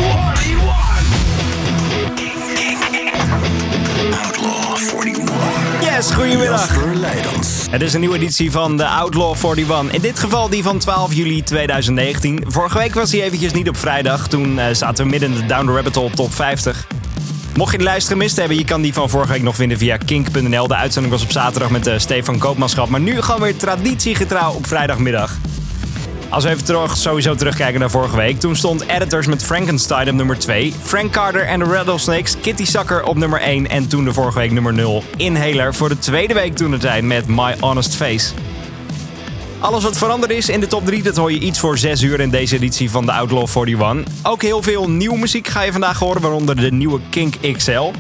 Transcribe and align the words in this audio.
Outlaw 4.26 4.78
41. 4.78 5.82
Yes, 5.82 6.12
goedemiddag. 6.12 6.70
Het 7.72 7.82
is 7.82 7.94
een 7.94 8.00
nieuwe 8.00 8.16
editie 8.16 8.52
van 8.52 8.78
de 8.78 8.88
Outlaw 8.88 9.36
41. 9.36 9.94
In 9.94 10.02
dit 10.02 10.20
geval 10.20 10.50
die 10.50 10.64
van 10.64 10.78
12 10.78 11.14
juli 11.14 11.44
2019. 11.44 12.44
Vorige 12.48 12.78
week 12.78 12.94
was 12.94 13.12
hij 13.12 13.22
eventjes 13.22 13.54
niet 13.54 13.70
op 13.70 13.78
vrijdag. 13.78 14.28
Toen 14.28 14.60
eh, 14.60 14.66
zaten 14.74 15.04
we 15.04 15.10
midden 15.10 15.32
in 15.32 15.36
de 15.36 15.46
Down 15.46 15.66
the 15.66 15.72
Rabbit 15.72 15.96
Hole 15.96 16.10
top 16.10 16.34
50. 16.34 16.88
Mocht 17.56 17.72
je 17.72 17.78
de 17.78 17.84
lijst 17.84 18.08
gemist 18.08 18.36
hebben, 18.36 18.58
je 18.58 18.66
kan 18.66 18.82
die 18.82 18.94
van 18.94 19.10
vorige 19.10 19.32
week 19.32 19.44
nog 19.44 19.56
vinden 19.56 19.78
via 19.78 19.98
kink.nl. 19.98 20.68
De 20.68 20.76
uitzending 20.76 21.14
was 21.14 21.24
op 21.24 21.32
zaterdag 21.32 21.70
met 21.70 21.88
uh, 21.88 21.94
Stefan 21.98 22.38
Koopmanschap. 22.38 22.90
Maar 22.90 23.00
nu 23.00 23.22
gewoon 23.22 23.42
weer 23.42 23.58
traditiegetrouw 23.58 24.54
op 24.54 24.68
vrijdagmiddag. 24.68 25.38
Als 26.30 26.44
we 26.44 26.50
even 26.50 26.66
terug, 26.66 26.98
sowieso 26.98 27.36
terugkijken 27.36 27.80
naar 27.80 27.90
vorige 27.90 28.16
week. 28.16 28.40
Toen 28.40 28.56
stond 28.56 28.88
Editors 28.88 29.28
met 29.28 29.44
Frankenstein 29.44 30.10
op 30.10 30.16
nummer 30.16 30.40
2. 30.40 30.74
Frank 30.82 31.12
Carter 31.12 31.46
en 31.46 31.60
de 31.60 31.66
Rattlesnakes, 31.66 32.36
Kitty 32.42 32.66
Sacker 32.66 33.04
op 33.04 33.18
nummer 33.18 33.42
1. 33.42 33.70
En 33.70 33.88
toen 33.88 34.04
de 34.04 34.14
vorige 34.14 34.40
week 34.40 34.52
nummer 34.52 34.74
0. 34.74 35.04
Inhaler 35.18 35.76
voor 35.76 35.90
de 35.90 35.98
tweede 36.00 36.34
week 36.34 36.56
toen 36.56 36.72
het 36.72 36.82
tijd 36.82 37.04
met 37.04 37.28
My 37.28 37.56
Honest 37.60 37.96
Face. 37.96 38.34
Alles 39.60 39.84
wat 39.84 39.98
veranderd 39.98 40.32
is 40.32 40.50
in 40.50 40.60
de 40.60 40.68
top 40.68 40.86
3, 40.86 41.04
dat 41.04 41.16
hoor 41.16 41.32
je 41.32 41.40
iets 41.40 41.60
voor 41.60 41.78
6 41.78 42.02
uur 42.02 42.20
in 42.20 42.30
deze 42.30 42.56
editie 42.56 42.92
van 42.92 43.06
de 43.06 43.12
Outlaw 43.12 43.48
41. 43.56 44.14
Ook 44.24 44.42
heel 44.42 44.62
veel 44.64 44.90
nieuwe 44.90 45.18
muziek 45.18 45.48
ga 45.48 45.62
je 45.62 45.72
vandaag 45.72 46.00
horen, 46.00 46.22
waaronder 46.22 46.56
de 46.56 46.72
nieuwe 46.72 47.00
Kink 47.10 47.36
XL. 47.58 47.92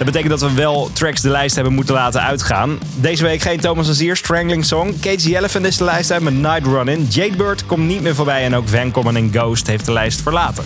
Dat 0.00 0.12
betekent 0.12 0.40
dat 0.40 0.50
we 0.50 0.56
wel 0.56 0.90
tracks 0.92 1.20
de 1.20 1.28
lijst 1.28 1.54
hebben 1.54 1.72
moeten 1.72 1.94
laten 1.94 2.22
uitgaan. 2.22 2.78
Deze 2.94 3.22
week 3.22 3.42
geen 3.42 3.60
Thomas 3.60 3.88
Azier, 3.88 4.16
Strangling 4.16 4.64
Song. 4.64 5.00
Cage 5.00 5.36
Elephant 5.36 5.66
is 5.66 5.76
de 5.76 5.84
lijst 5.84 6.12
uit 6.12 6.22
met 6.22 6.34
Night 6.34 6.66
Running. 6.66 7.14
Jadebird 7.14 7.66
komt 7.66 7.86
niet 7.86 8.02
meer 8.02 8.14
voorbij 8.14 8.44
en 8.44 8.54
ook 8.54 8.68
Van 8.68 8.90
Common 8.90 9.16
en 9.16 9.30
Ghost 9.32 9.66
heeft 9.66 9.84
de 9.84 9.92
lijst 9.92 10.20
verlaten. 10.20 10.64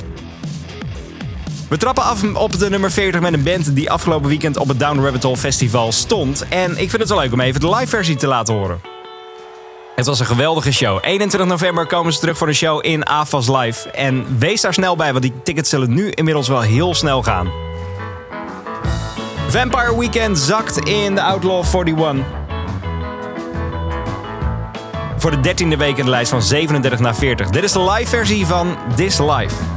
We 1.69 1.77
trappen 1.77 2.03
af 2.03 2.23
op 2.35 2.59
de 2.59 2.71
nummer 2.71 2.91
40 2.91 3.21
met 3.21 3.33
een 3.33 3.43
band 3.43 3.75
die 3.77 3.91
afgelopen 3.91 4.29
weekend 4.29 4.57
op 4.57 4.69
het 4.69 4.79
Down 4.79 5.01
Rabbit 5.01 5.23
Hole 5.23 5.37
Festival 5.37 5.93
stond. 5.93 6.45
En 6.49 6.71
ik 6.71 6.91
vind 6.91 7.03
het 7.03 7.09
wel 7.09 7.19
leuk 7.19 7.33
om 7.33 7.41
even 7.41 7.61
de 7.61 7.69
live 7.69 7.87
versie 7.87 8.17
te 8.17 8.27
laten 8.27 8.55
horen. 8.55 8.81
Het 9.97 10.07
was 10.07 10.21
een 10.21 10.27
geweldige 10.27 10.73
show. 10.73 10.99
21 11.03 11.49
november 11.49 11.87
komen 11.87 12.13
ze 12.13 12.21
terug 12.21 12.39
voor 12.39 12.47
de 12.47 12.53
show 12.53 12.87
in 12.87 13.05
AFAS 13.05 13.49
Live. 13.49 13.91
En 13.91 14.39
wees 14.39 14.61
daar 14.61 14.75
snel 14.75 14.97
bij, 14.97 15.11
want 15.11 15.23
die 15.23 15.33
tickets 15.45 15.71
zullen 15.71 15.95
nu 15.95 16.11
inmiddels 16.11 16.49
wel 16.49 16.61
heel 16.61 16.95
snel 16.95 17.23
gaan. 17.23 17.74
Vampire 19.55 19.99
Weekend 19.99 20.39
zakt 20.39 20.79
in 20.79 21.15
de 21.15 21.23
Outlaw 21.23 21.65
41. 21.75 22.25
Voor 25.17 25.31
de 25.31 25.41
dertiende 25.41 25.77
week 25.77 25.97
in 25.97 26.05
de 26.05 26.11
lijst 26.11 26.31
van 26.31 26.43
37 26.43 26.99
naar 26.99 27.15
40. 27.15 27.51
Dit 27.51 27.63
is 27.63 27.73
de 27.73 27.91
live 27.91 28.09
versie 28.09 28.47
van 28.47 28.77
This 28.97 29.19
Life. 29.19 29.74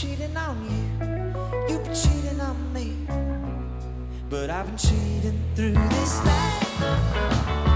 Cheating 0.00 0.36
on, 0.36 0.56
you. 0.64 1.68
You've 1.68 1.84
been 1.84 1.94
cheating 1.94 2.40
on 2.40 2.72
me. 2.72 2.96
But 4.28 4.50
I've 4.50 4.66
been 4.66 4.76
cheating 4.76 5.40
through 5.54 5.74
this 5.74 6.24
life. 6.24 7.73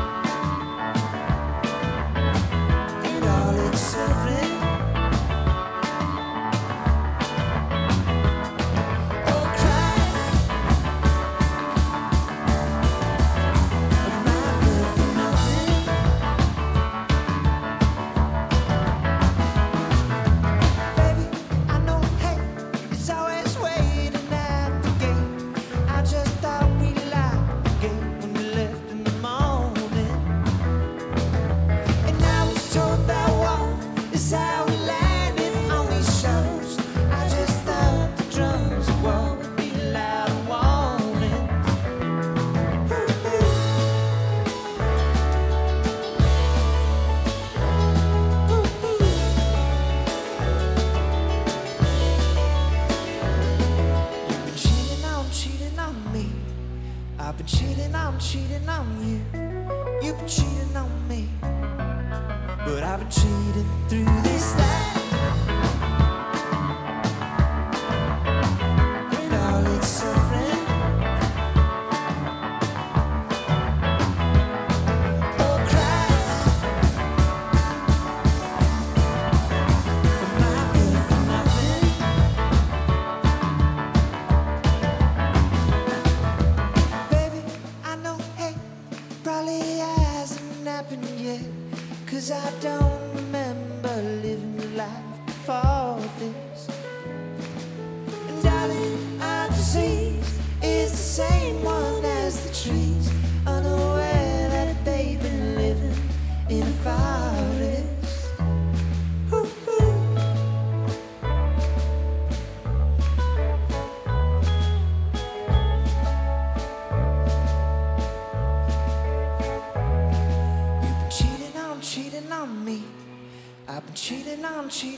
Cheating 124.68 124.97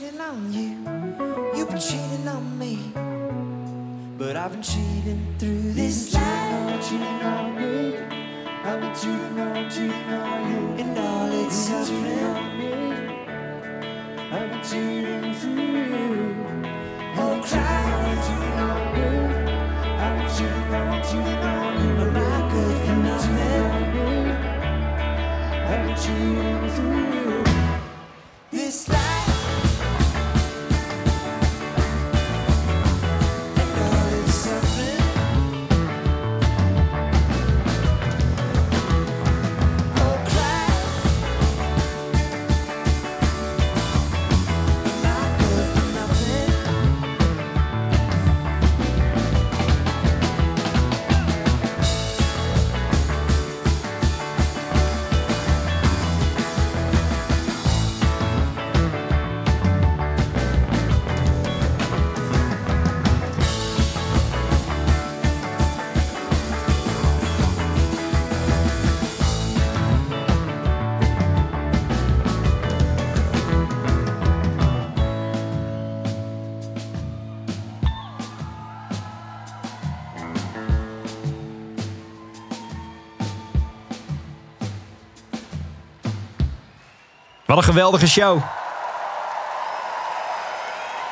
een 87.61 87.73
geweldige 87.73 88.07
show. 88.07 88.41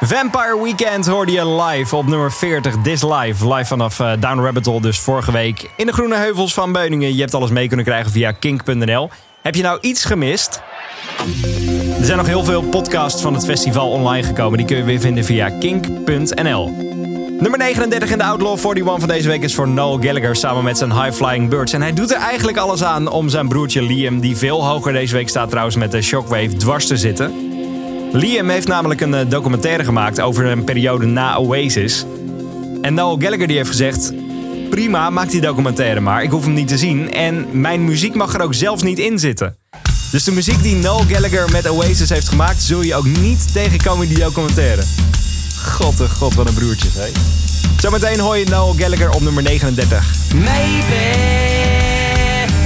Vampire 0.01 0.63
Weekend 0.63 1.07
hoorde 1.07 1.31
je 1.31 1.62
live 1.62 1.96
op 1.96 2.07
nummer 2.07 2.31
40, 2.31 2.75
This 2.84 3.01
Live. 3.01 3.54
Live 3.54 3.66
vanaf 3.66 4.00
eh, 4.00 4.12
Down 4.19 4.40
Rabbit 4.40 4.66
Hole, 4.66 4.81
dus 4.81 5.00
vorige 5.00 5.31
week 5.31 5.72
in 5.75 5.86
de 5.86 5.92
Groene 5.92 6.16
Heuvels 6.16 6.54
van 6.54 6.72
Beuningen. 6.72 7.13
Je 7.16 7.22
hebt 7.22 7.34
alles 7.34 7.50
mee 7.50 7.68
kunnen 7.68 7.86
krijgen 7.86 8.12
via 8.12 8.31
kink.nl. 8.31 9.10
Heb 9.42 9.56
je 9.56 9.62
nou 9.62 9.78
iets 9.81 10.06
gemist? 10.06 10.62
Er 12.00 12.06
zijn 12.06 12.18
nog 12.18 12.28
heel 12.28 12.44
veel 12.44 12.62
podcasts 12.62 13.22
van 13.22 13.34
het 13.34 13.46
festival 13.46 13.90
online 13.90 14.28
gekomen. 14.28 14.57
Die 14.57 14.68
kun 14.68 14.78
je 14.78 14.84
weer 14.84 15.00
vinden 15.00 15.24
via 15.24 15.50
kink.nl. 15.50 16.88
Nummer 17.39 17.59
39 17.59 18.09
in 18.09 18.18
de 18.18 18.24
Outlaw 18.24 18.57
41 18.57 19.00
van 19.00 19.07
deze 19.07 19.27
week 19.27 19.44
is 19.44 19.56
voor 19.56 19.68
Noel 19.68 20.00
Gallagher 20.00 20.36
samen 20.36 20.63
met 20.63 20.77
zijn 20.77 20.91
High 20.91 21.12
Flying 21.12 21.50
Birds. 21.50 21.74
En 21.74 21.81
hij 21.81 21.94
doet 21.94 22.12
er 22.12 22.18
eigenlijk 22.18 22.57
alles 22.57 22.83
aan 22.83 23.07
om 23.07 23.30
zijn 23.30 23.47
broertje 23.47 23.81
Liam, 23.81 24.19
die 24.19 24.38
veel 24.38 24.65
hoger 24.65 24.94
deze 24.94 25.15
week 25.15 25.30
staat 25.30 25.50
trouwens 25.50 25.75
met 25.75 25.91
de 25.91 26.01
Shockwave, 26.01 26.56
dwars 26.56 26.88
te 26.88 26.97
zitten. 26.97 27.33
Liam 28.12 28.50
heeft 28.50 28.68
namelijk 28.68 29.01
een 29.01 29.13
eh, 29.13 29.30
documentaire 29.30 29.83
gemaakt 29.83 30.21
over 30.21 30.45
een 30.45 30.63
periode 30.63 31.06
na 31.06 31.38
Oasis. 31.38 32.06
En 32.81 32.94
Noel 32.94 33.18
Gallagher 33.19 33.47
die 33.47 33.57
heeft 33.57 33.69
gezegd, 33.69 34.13
prima, 34.69 35.09
maak 35.09 35.30
die 35.30 35.41
documentaire 35.41 36.00
maar. 36.00 36.24
Ik 36.24 36.31
hoef 36.31 36.44
hem 36.44 36.53
niet 36.53 36.68
te 36.68 36.77
zien 36.77 37.13
en 37.13 37.47
mijn 37.51 37.86
muziek 37.86 38.15
mag 38.15 38.33
er 38.33 38.41
ook 38.41 38.53
zelfs 38.53 38.83
niet 38.83 39.00
in 39.00 39.19
zitten. 39.19 39.57
Dus 40.12 40.24
de 40.24 40.31
muziek 40.31 40.63
die 40.63 40.75
Noel 40.75 41.03
Gallagher 41.07 41.51
met 41.51 41.69
Oasis 41.69 42.09
heeft 42.09 42.30
gemaakt, 42.30 42.62
zul 42.62 42.81
je 42.81 42.95
ook 42.95 43.06
niet 43.06 43.53
tegenkomen 43.53 44.07
in 44.07 44.13
die 44.13 44.24
documentaire. 44.24 44.83
God, 45.63 45.97
de 45.97 46.09
god, 46.09 46.35
wat 46.35 46.47
een 46.47 46.53
broertjes, 46.53 46.94
hè. 46.94 47.11
Zometeen 47.77 48.19
hoor 48.19 48.38
je 48.38 48.45
Noel 48.45 48.75
Gallagher 48.77 49.09
op 49.09 49.21
nummer 49.21 49.44
39. 49.44 50.13
Maybe 50.33 51.06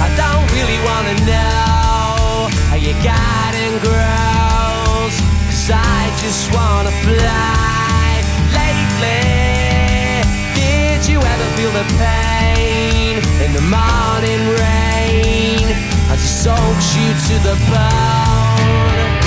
I 0.00 0.08
don't 0.16 0.50
really 0.50 0.78
wanna 0.84 1.14
know 1.14 2.48
how 2.70 2.78
your 2.80 2.96
garden 3.02 3.72
grows. 3.82 5.14
Cause 5.48 5.70
I 5.70 6.10
just 6.24 6.50
wanna 6.50 6.90
fly. 6.90 8.22
Lately, 8.52 10.22
did 10.54 11.06
you 11.06 11.18
ever 11.18 11.46
feel 11.56 11.70
the 11.72 11.84
pain 11.98 13.16
in 13.44 13.52
the 13.52 13.62
morning 13.62 14.42
rain 14.58 15.66
as 16.12 16.20
it 16.24 16.34
soaks 16.42 16.94
you 16.96 17.08
to 17.28 17.34
the 17.48 17.56
bone? 17.70 19.20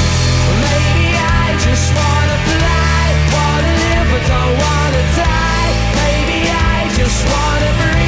Maybe 0.62 1.08
I 1.16 1.56
just 1.68 1.94
wanna 1.96 2.27
don't 4.28 4.56
wanna 4.64 5.04
die. 5.16 5.74
Maybe 6.00 6.40
I 6.52 6.92
just 6.98 7.20
wanna 7.32 7.72
breathe. 7.80 8.07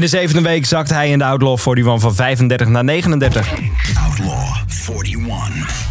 In 0.00 0.06
de 0.06 0.12
zevende 0.12 0.42
week 0.42 0.66
zakt 0.66 0.90
hij 0.90 1.10
in 1.10 1.18
de 1.18 1.24
Outlaw 1.24 1.58
41 1.58 2.00
van 2.00 2.14
35 2.14 2.68
naar 2.68 2.84
39. 2.84 3.52
Outlaw 4.08 5.04
41. 5.04 5.86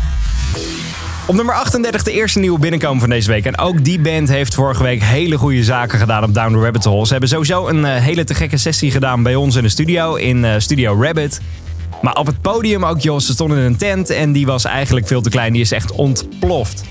Op 1.28 1.36
nummer 1.36 1.56
38 1.56 2.04
de 2.04 2.12
eerste 2.12 2.40
nieuwe 2.40 2.60
binnenkomen 2.60 3.00
van 3.00 3.10
deze 3.10 3.32
week. 3.32 3.46
En 3.46 3.58
ook 3.58 3.84
die 3.84 4.00
band 4.00 4.30
heeft 4.30 4.56
vorige 4.56 4.84
week 4.84 5.04
hele 5.04 5.38
goede 5.38 5.64
zaken 5.64 6.00
gedaan 6.00 6.24
op 6.24 6.34
Down 6.34 6.54
the 6.54 6.60
Rabbit 6.60 6.84
Hole. 6.84 7.06
Ze 7.06 7.12
hebben 7.12 7.30
sowieso 7.30 7.68
een 7.68 7.86
eh, 7.86 8.02
hele 8.02 8.24
te 8.24 8.34
gekke 8.34 8.58
sessie 8.58 8.92
gedaan 8.92 9.24
bij 9.24 9.36
ons 9.36 9.56
in 9.56 9.64
de 9.64 9.70
studio, 9.70 10.16
in 10.16 10.46
eh, 10.46 10.54
Studio 10.58 11.04
Rabbit. 11.04 11.42
Maar 12.02 12.16
op 12.16 12.26
het 12.26 12.42
podium 12.42 12.86
ook, 12.86 13.00
joh, 13.00 13.20
ze 13.20 13.32
stonden 13.32 13.58
in 13.58 13.64
een 13.64 13.78
tent 13.78 14.10
en 14.10 14.32
die 14.32 14.46
was 14.46 14.66
eigenlijk 14.66 15.08
veel 15.08 15.22
te 15.22 15.30
klein. 15.30 15.54
Die 15.54 15.62
is 15.62 15.72
echt 15.72 15.92
ontploft. 15.92 16.84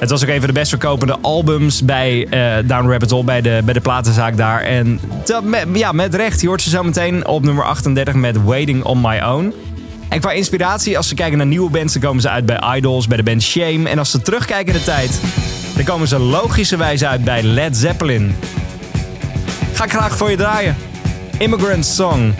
Het 0.00 0.10
was 0.10 0.22
ook 0.22 0.28
een 0.28 0.38
van 0.38 0.46
de 0.46 0.52
best 0.52 0.68
verkopende 0.68 1.18
albums 1.20 1.84
bij 1.84 2.26
eh 2.30 2.68
Down 2.68 2.90
Rabbit 2.90 3.10
Hole, 3.10 3.24
bij 3.24 3.40
de, 3.40 3.60
bij 3.64 3.74
de 3.74 3.80
platenzaak 3.80 4.36
daar. 4.36 4.60
En 4.60 5.00
ja, 5.72 5.92
met 5.92 6.14
recht, 6.14 6.40
je 6.40 6.46
hoort 6.46 6.62
ze 6.62 6.70
zo 6.70 6.82
meteen 6.82 7.26
op 7.26 7.42
nummer 7.42 7.64
38 7.64 8.14
met 8.14 8.42
Waiting 8.42 8.84
on 8.84 9.00
My 9.00 9.20
Own. 9.20 9.54
En 10.08 10.20
qua 10.20 10.30
inspiratie, 10.30 10.96
als 10.96 11.08
ze 11.08 11.14
kijken 11.14 11.38
naar 11.38 11.46
nieuwe 11.46 11.70
bands, 11.70 11.92
dan 11.92 12.02
komen 12.02 12.22
ze 12.22 12.28
uit 12.28 12.46
bij 12.46 12.76
Idols, 12.76 13.06
bij 13.06 13.16
de 13.16 13.22
band 13.22 13.42
Shame. 13.42 13.88
En 13.88 13.98
als 13.98 14.10
ze 14.10 14.22
terugkijken 14.22 14.72
in 14.72 14.78
de 14.78 14.84
tijd, 14.84 15.20
dan 15.74 15.84
komen 15.84 16.08
ze 16.08 16.18
logischerwijs 16.18 17.04
uit 17.04 17.24
bij 17.24 17.42
Led 17.42 17.76
Zeppelin. 17.76 18.36
Ga 19.72 19.84
ik 19.84 19.90
graag 19.90 20.16
voor 20.16 20.30
je 20.30 20.36
draaien. 20.36 20.76
Immigrant 21.38 21.86
Song. 21.86 22.32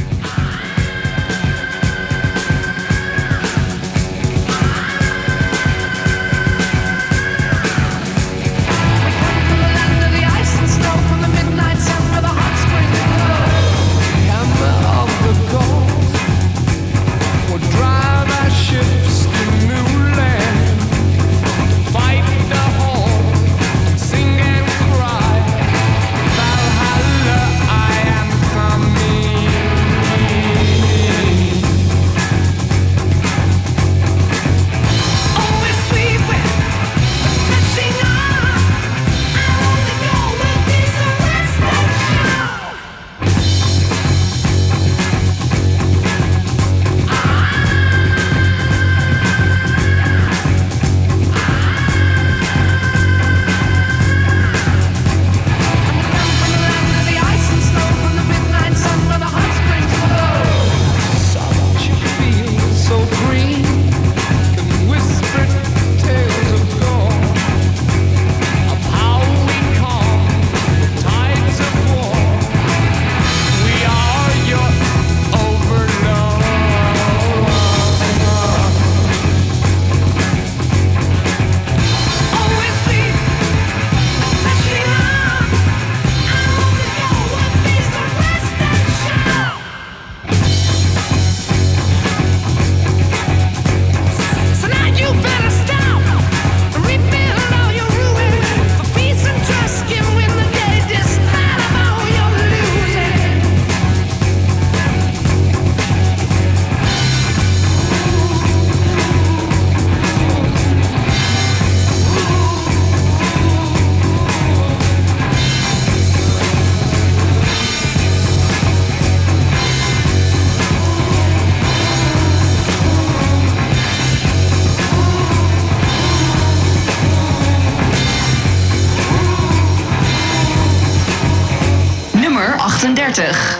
38. 133.13 133.60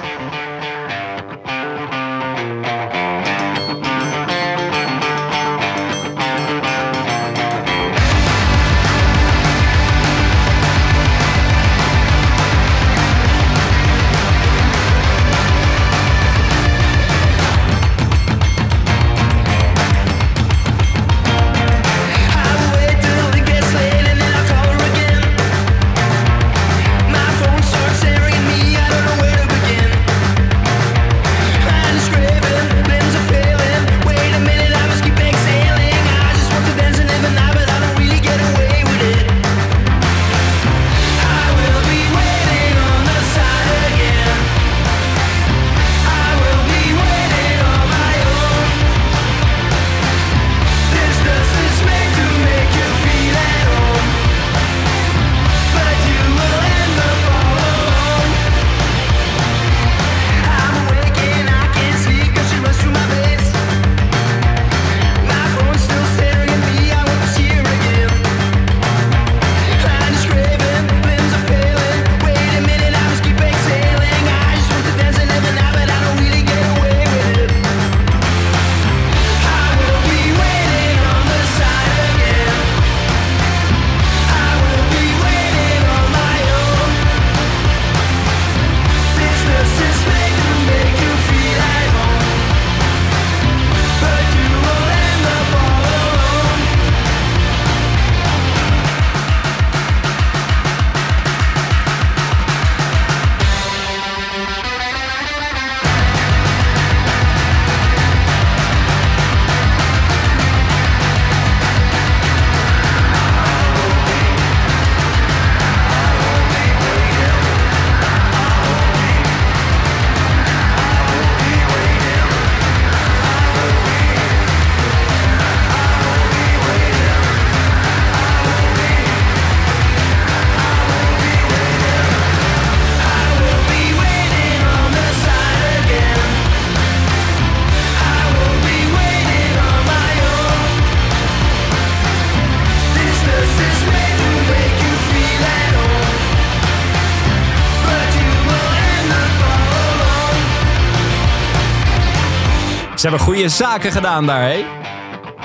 Ze 153.01 153.09
hebben 153.09 153.27
goede 153.27 153.49
zaken 153.49 153.93
gedaan 153.93 154.27
daar, 154.27 154.51
hè? 154.51 154.65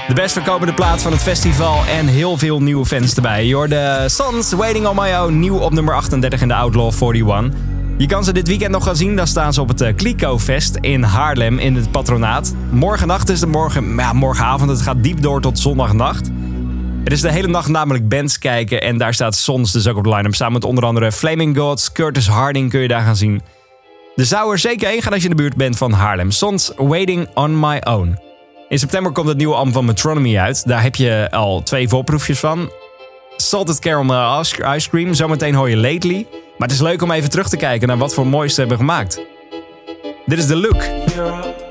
De 0.08 0.14
best 0.14 0.34
verkopende 0.34 0.74
plaat 0.74 1.02
van 1.02 1.12
het 1.12 1.22
festival 1.22 1.86
en 1.86 2.08
heel 2.08 2.38
veel 2.38 2.62
nieuwe 2.62 2.86
fans 2.86 3.16
erbij. 3.16 3.46
Je 3.46 3.56
hoorde 3.56 4.04
Sons 4.08 4.52
Waiting 4.52 4.88
on 4.88 4.96
My 4.96 5.14
Own, 5.14 5.40
nieuw 5.40 5.58
op 5.58 5.74
nummer 5.74 5.94
38 5.94 6.42
in 6.42 6.48
de 6.48 6.54
Outlaw 6.54 6.92
41. 7.14 7.60
Je 7.98 8.08
kan 8.08 8.24
ze 8.24 8.34
dit 8.34 8.48
weekend 8.48 8.72
nog 8.72 8.84
gaan 8.84 8.96
zien. 8.96 9.16
Dan 9.16 9.28
staan 9.28 9.54
ze 9.54 9.62
op 9.62 9.68
het 9.68 9.82
eh, 9.82 9.96
Clico 9.96 10.40
Fest 10.40 10.76
in 10.76 11.04
Haarlem 11.04 11.60
in 11.60 11.76
het 11.76 11.92
patronaat. 11.92 12.54
Morgennacht 12.72 13.30
is 13.30 13.42
het 13.42 13.50
morgen, 13.50 13.96
ja, 13.96 14.14
morgenavond. 14.14 14.70
Het 14.70 14.82
gaat 14.82 15.04
diep 15.04 15.22
door 15.22 15.42
tot 15.42 15.60
zondagnacht. 15.60 16.30
Er 17.04 17.12
is 17.12 17.22
de 17.22 17.32
hele 17.32 17.48
nacht 17.48 17.68
namelijk 17.68 18.10
bands 18.10 18.38
kijken 18.38 18.82
en 18.82 18.98
daar 18.98 19.14
staat 19.14 19.36
Sons 19.36 19.72
dus 19.72 19.88
ook 19.88 19.98
op 19.98 20.04
de 20.04 20.10
line-up. 20.10 20.36
Samen 20.36 20.54
met 20.54 20.64
onder 20.64 20.86
andere 20.86 21.12
Flaming 21.12 21.58
Gods, 21.58 21.92
Curtis 21.92 22.28
Harding 22.28 22.70
kun 22.70 22.80
je 22.82 22.88
daar 22.88 23.02
gaan 23.02 23.16
zien. 23.16 23.42
Er 24.16 24.26
zou 24.26 24.52
er 24.52 24.60
zeker 24.60 24.88
heen 24.88 25.02
gaan 25.02 25.14
als 25.14 25.22
je 25.22 25.30
in 25.30 25.36
de 25.36 25.42
buurt 25.42 25.56
bent 25.56 25.78
van 25.78 25.92
Haarlem. 25.92 26.32
Sons 26.32 26.72
Waiting 26.76 27.28
on 27.34 27.60
My 27.60 27.82
Own. 27.84 28.20
In 28.70 28.80
september 28.80 29.12
komt 29.12 29.28
het 29.28 29.38
nieuwe 29.38 29.56
album 29.56 29.74
van 29.74 29.86
Metronomy 29.86 30.38
uit. 30.38 30.68
Daar 30.68 30.82
heb 30.82 30.96
je 30.96 31.28
al 31.32 31.64
twee 31.64 31.88
voorproefjes 31.88 32.40
van. 32.40 32.72
Salted 33.38 33.80
Caramel 33.80 34.40
Ice 34.76 34.90
Cream. 34.90 35.14
Zometeen 35.14 35.56
hoor 35.56 35.70
je 35.70 35.78
Lately. 35.78 36.28
Maar 36.32 36.68
het 36.68 36.72
is 36.72 36.82
leuk 36.82 37.02
om 37.02 37.12
even 37.12 37.30
terug 37.30 37.50
te 37.50 37.58
kijken 37.58 37.88
naar 37.88 37.98
wat 37.98 38.14
voor 38.14 38.28
moois 38.28 38.54
ze 38.54 38.60
hebben 38.60 38.78
gemaakt. 38.78 39.22
Dit 40.26 40.38
is 40.38 40.46
The 40.46 40.56
Look. 40.56 41.65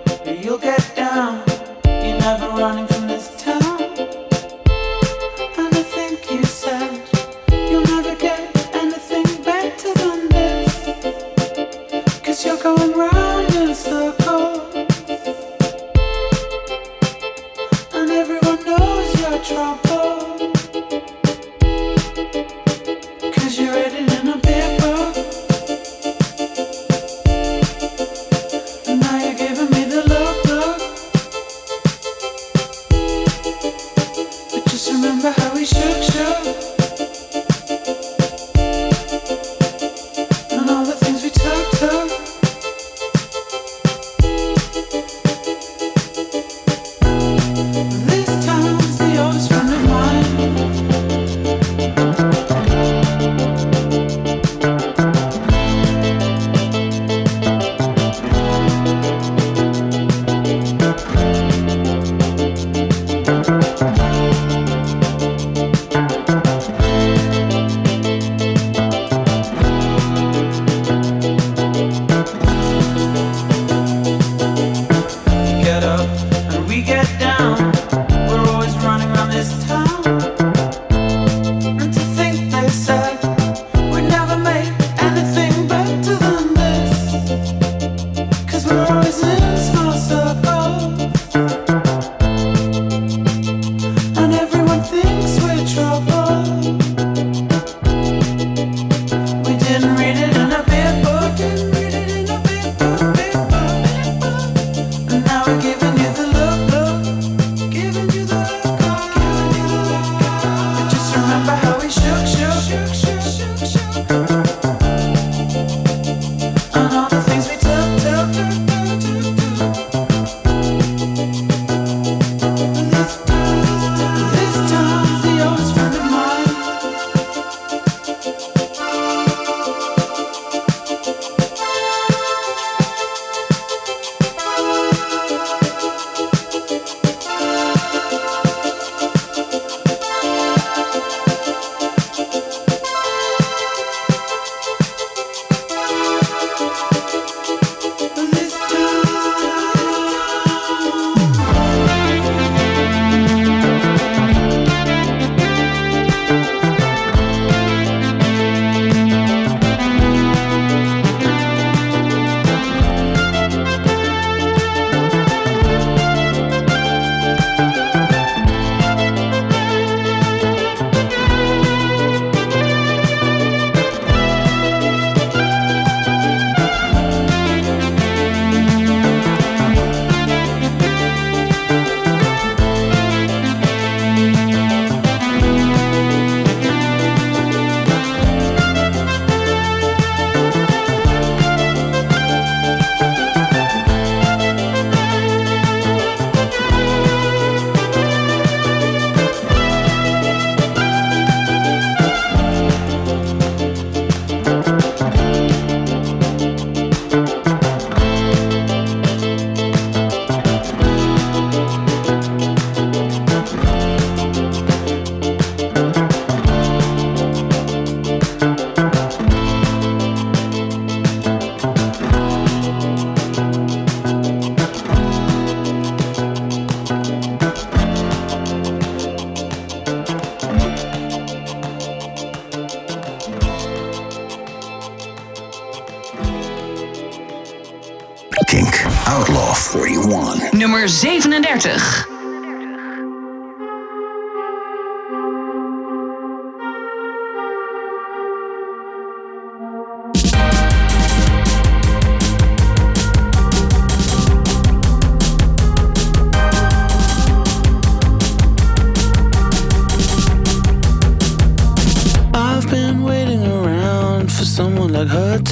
39. 241.42 242.14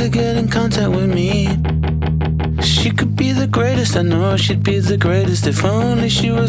to 0.03 0.09
get 0.09 0.37
in 0.37 0.49
contact 0.49 0.91
with 0.91 1.13
me. 1.13 1.47
She 2.63 2.91
could 2.91 3.15
be 3.15 3.33
the 3.33 3.47
greatest, 3.47 3.97
I 3.97 4.03
know 4.03 4.37
she'd 4.37 4.63
be 4.65 4.81
the 4.81 4.97
greatest 4.97 5.47
if 5.47 5.65
I 5.65 5.72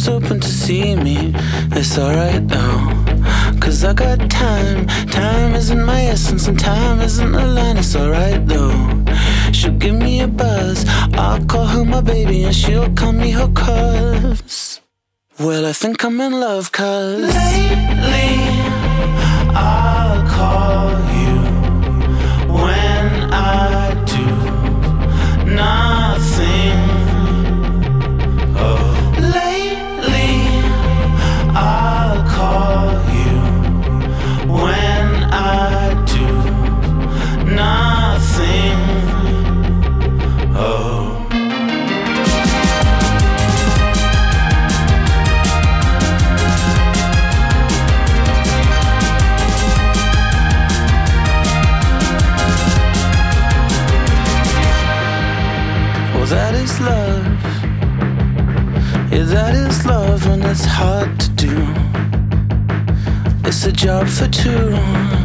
was 0.03 0.23
open 0.23 0.39
to 0.39 0.47
see 0.47 0.95
me. 0.95 1.33
It's 1.71 1.97
alright 1.97 2.45
though, 2.47 3.59
cause 3.59 3.83
I 3.83 3.93
got 3.93 4.29
time. 4.29 4.87
Time 5.07 5.55
isn't 5.55 5.83
my 5.83 6.01
essence, 6.05 6.47
and 6.47 6.59
time 6.59 6.99
isn't 7.01 7.33
a 7.33 7.45
line, 7.47 7.77
it's 7.77 7.95
alright 7.95 8.45
though. 8.47 9.05
She'll 9.51 9.77
give 9.77 9.95
me 9.95 10.21
a 10.21 10.27
buzz, 10.27 10.85
I'll 11.13 11.43
call 11.45 11.65
her 11.65 11.85
my 11.85 12.01
baby, 12.01 12.43
and 12.43 12.55
she'll 12.55 12.91
call 12.93 13.13
me 13.13 13.31
her 13.31 13.47
cuz. 13.47 14.81
Well, 15.39 15.65
I 15.65 15.73
think 15.73 16.03
I'm 16.03 16.19
in 16.19 16.33
love, 16.33 16.71
cuz 16.71 17.33
lately. 17.35 17.92
Job 63.83 64.07
for 64.07 64.29
two. 64.29 65.22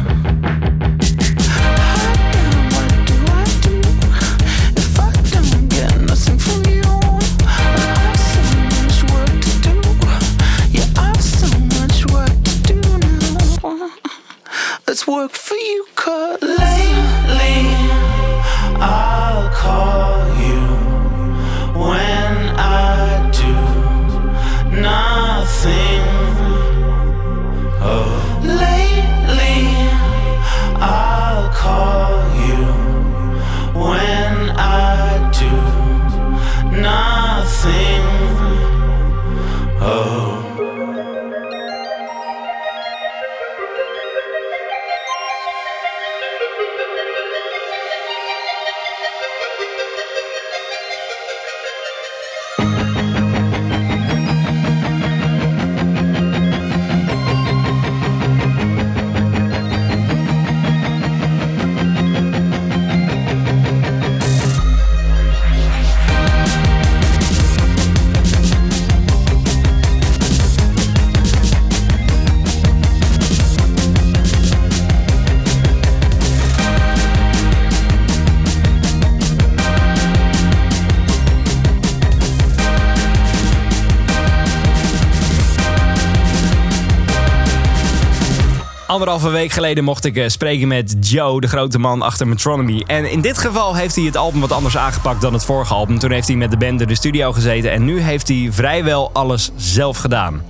Anderhalve 89.19 89.47
week 89.47 89.57
geleden 89.57 89.83
mocht 89.83 90.05
ik 90.05 90.17
eh, 90.17 90.27
spreken 90.27 90.67
met 90.67 90.95
Joe, 90.99 91.41
de 91.41 91.47
grote 91.47 91.79
man 91.79 92.01
achter 92.01 92.27
Metronomy. 92.27 92.83
En 92.87 93.11
in 93.11 93.21
dit 93.21 93.37
geval 93.37 93.75
heeft 93.75 93.95
hij 93.95 94.05
het 94.05 94.17
album 94.17 94.41
wat 94.41 94.51
anders 94.51 94.77
aangepakt 94.77 95.21
dan 95.21 95.33
het 95.33 95.45
vorige 95.45 95.73
album. 95.73 95.99
Toen 95.99 96.11
heeft 96.11 96.27
hij 96.27 96.37
met 96.37 96.51
de 96.51 96.57
band 96.57 96.81
in 96.81 96.87
de 96.87 96.95
studio 96.95 97.31
gezeten 97.31 97.71
en 97.71 97.85
nu 97.85 97.99
heeft 97.99 98.27
hij 98.27 98.47
vrijwel 98.51 99.09
alles 99.13 99.51
zelf 99.55 99.97
gedaan. 99.97 100.43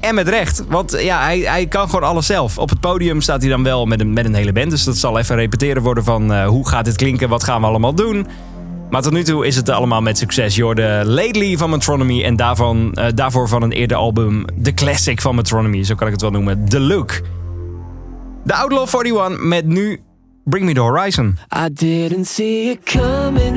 En 0.00 0.14
met 0.14 0.28
recht, 0.28 0.64
want 0.68 0.96
ja, 1.00 1.22
hij, 1.22 1.38
hij 1.38 1.66
kan 1.66 1.88
gewoon 1.88 2.08
alles 2.08 2.26
zelf. 2.26 2.58
Op 2.58 2.68
het 2.68 2.80
podium 2.80 3.20
staat 3.20 3.40
hij 3.40 3.50
dan 3.50 3.62
wel 3.62 3.86
met 3.86 4.00
een, 4.00 4.12
met 4.12 4.24
een 4.24 4.34
hele 4.34 4.52
band. 4.52 4.70
Dus 4.70 4.84
dat 4.84 4.96
zal 4.96 5.18
even 5.18 5.36
repeteren 5.36 5.82
worden 5.82 6.04
van 6.04 6.32
eh, 6.32 6.46
hoe 6.46 6.68
gaat 6.68 6.84
dit 6.84 6.96
klinken, 6.96 7.28
wat 7.28 7.44
gaan 7.44 7.60
we 7.60 7.66
allemaal 7.66 7.94
doen. 7.94 8.26
Maar 8.90 9.02
tot 9.02 9.12
nu 9.12 9.24
toe 9.24 9.46
is 9.46 9.56
het 9.56 9.68
allemaal 9.68 10.02
met 10.02 10.18
succes. 10.18 10.54
Je 10.54 10.62
hoorde 10.62 11.02
Lately 11.04 11.56
van 11.56 11.70
Metronomy 11.70 12.24
en 12.24 12.36
daarvan, 12.36 12.92
eh, 12.94 13.06
daarvoor 13.14 13.48
van 13.48 13.62
een 13.62 13.72
eerder 13.72 13.96
album 13.96 14.44
de 14.54 14.74
classic 14.74 15.20
van 15.20 15.34
Metronomy. 15.34 15.84
Zo 15.84 15.94
kan 15.94 16.06
ik 16.06 16.12
het 16.12 16.22
wel 16.22 16.30
noemen, 16.30 16.68
The 16.68 16.80
Look. 16.80 17.20
De 18.46 18.54
Outlaw 18.54 18.86
41 18.86 19.48
met 19.48 19.66
nu 19.66 20.00
Bring 20.44 20.64
Me 20.66 20.72
The 20.72 20.82
Horizon. 20.82 21.38
I 21.52 21.68
didn't 21.68 22.26
see 22.26 22.70
it 22.70 22.84
coming, 22.84 23.56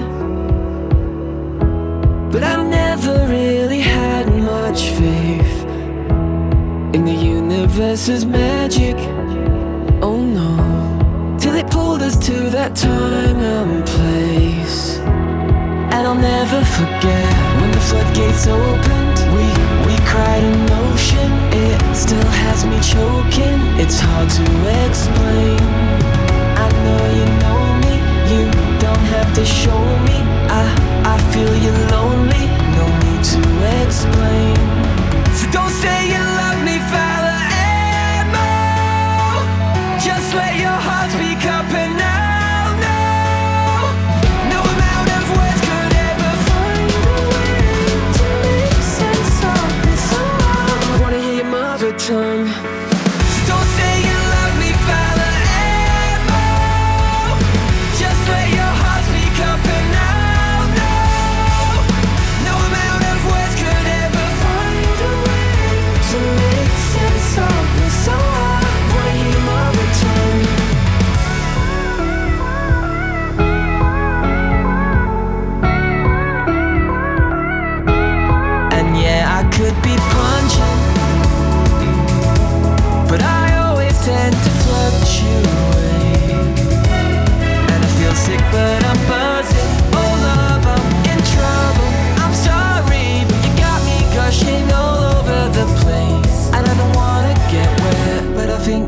but 2.31 2.41
I 2.41 2.63
never 2.63 3.27
really 3.27 3.81
had 3.81 4.25
much 4.27 4.81
faith 4.81 5.63
in 6.91 7.05
the 7.05 7.13
universe's 7.13 8.25
magic. 8.25 8.95
Oh 10.01 10.21
no, 10.21 11.37
till 11.37 11.53
it 11.53 11.69
pulled 11.69 12.01
us 12.01 12.17
to 12.17 12.49
that 12.49 12.75
time 12.75 13.37
and 13.37 13.85
place. 13.85 14.97
And 15.91 16.07
I'll 16.07 16.15
never 16.15 16.65
forget 16.65 17.33
when 17.61 17.71
the 17.71 17.79
floodgates 17.79 18.47
opened. 18.47 19.08
We 19.35 19.45
we 19.87 19.95
cried 20.11 20.43
emotion. 20.43 21.29
It 21.65 21.79
still 21.95 22.31
has 22.43 22.65
me 22.65 22.79
choking. 22.93 23.59
It's 23.81 23.99
hard 23.99 24.29
to 24.39 24.45
explain. 24.85 25.59
I 26.65 26.67
know 26.83 27.03
you 27.17 27.27
know 27.43 27.61
me. 27.85 27.95
You 28.31 28.43
don't 28.85 29.05
have 29.15 29.29
to 29.35 29.45
show 29.45 29.81
me. 30.07 30.17
I 30.61 30.63
I 31.13 31.17
feel 31.31 31.53
you're 31.63 31.83
lonely. 31.95 32.45
No 32.77 32.85
need 33.03 33.23
to 33.35 33.41
explain. 33.83 34.58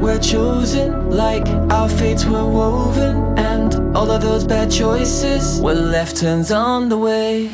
we're 0.02 0.20
chosen, 0.20 1.10
Like 1.12 1.48
our 1.72 1.88
fates 1.88 2.26
were 2.26 2.46
woven 2.46 3.38
And 3.38 3.96
all 3.96 4.10
of 4.10 4.22
those 4.22 4.44
bad 4.44 4.72
choices 4.72 5.62
Were 5.62 5.74
left 5.74 6.18
turns 6.18 6.52
on 6.52 6.90
the 6.90 6.98
way. 6.98 7.52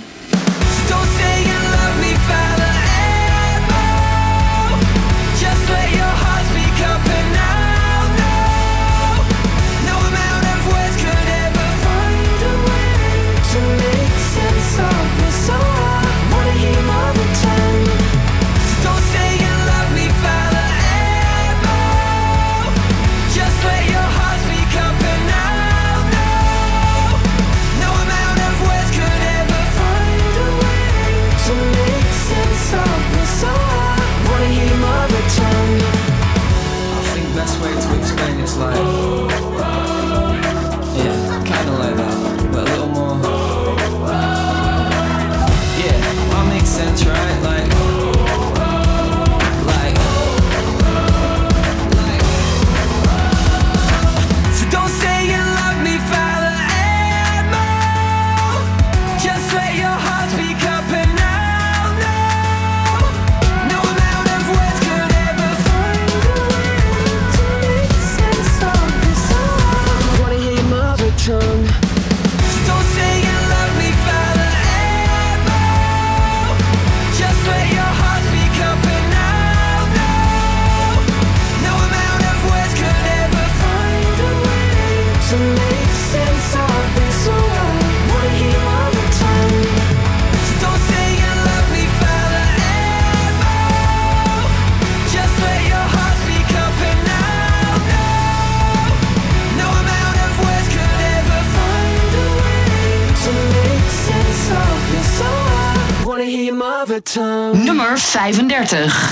30. 108.68 109.07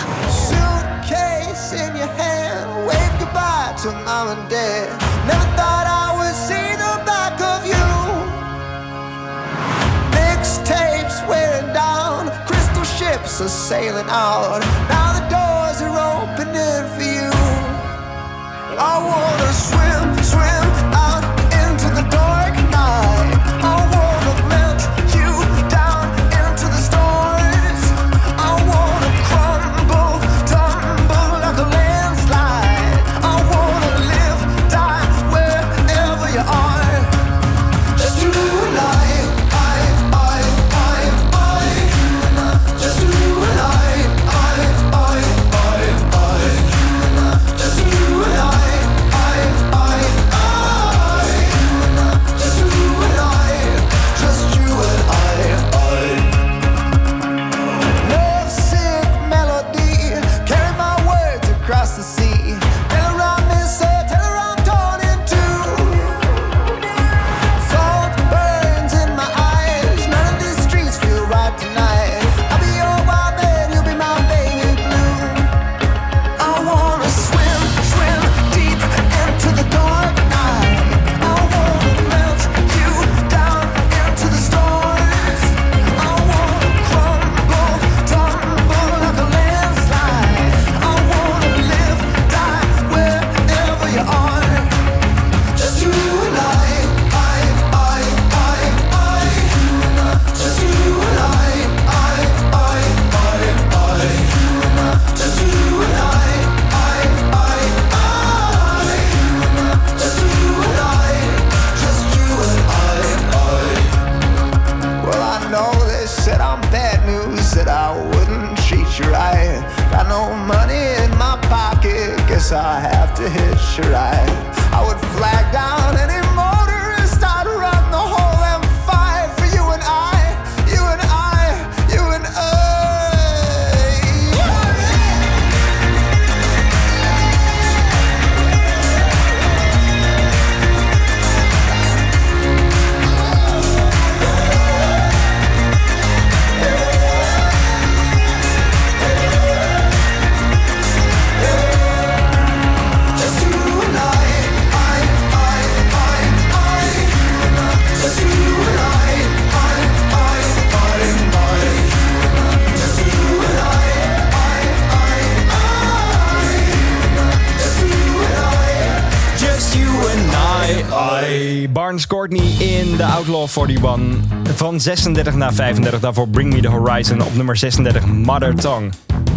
41 173.48 174.56
van 174.56 174.80
36 174.80 175.34
naar 175.34 175.54
35. 175.54 176.00
Daarvoor 176.00 176.28
Bring 176.28 176.54
Me 176.54 176.62
The 176.62 176.68
Horizon 176.68 177.22
op 177.22 177.36
nummer 177.36 177.58
36 177.58 178.06
Mother 178.06 178.56
Tongue. 178.56 178.90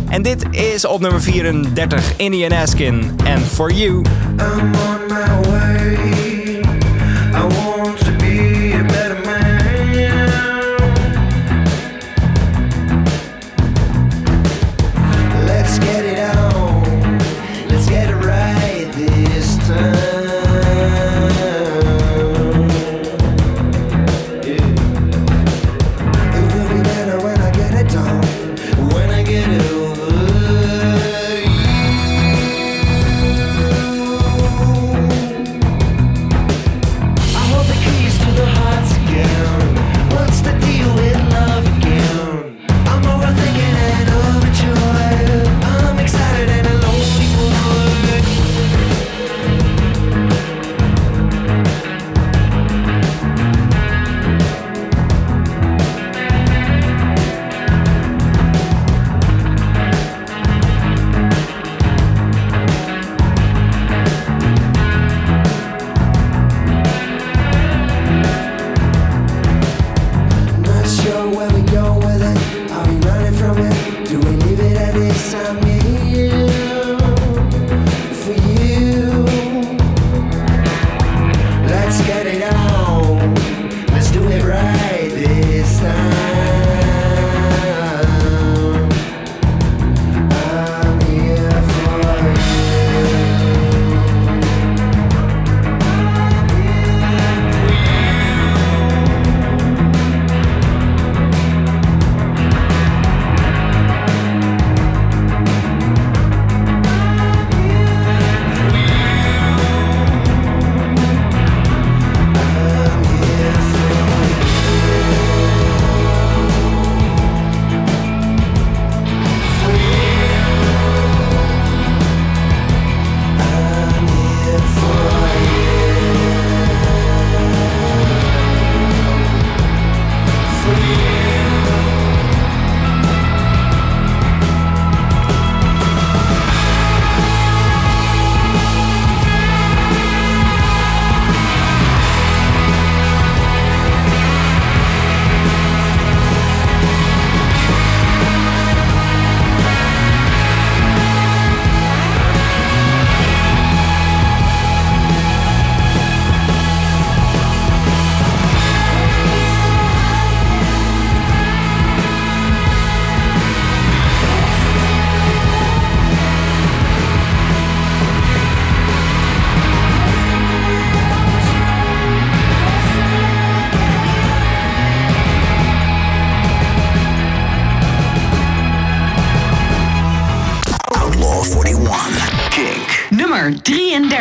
En 0.09 0.23
dit 0.23 0.45
is 0.51 0.85
op 0.85 1.01
nummer 1.01 1.23
34 1.23 2.13
Indian 2.17 2.53
Askin 2.53 3.17
And 3.25 3.43
For 3.43 3.73
You. 3.73 3.91
I'm 3.93 4.05
on 4.75 5.01
my 5.09 5.49
way. 5.49 6.08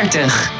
40. 0.08 0.57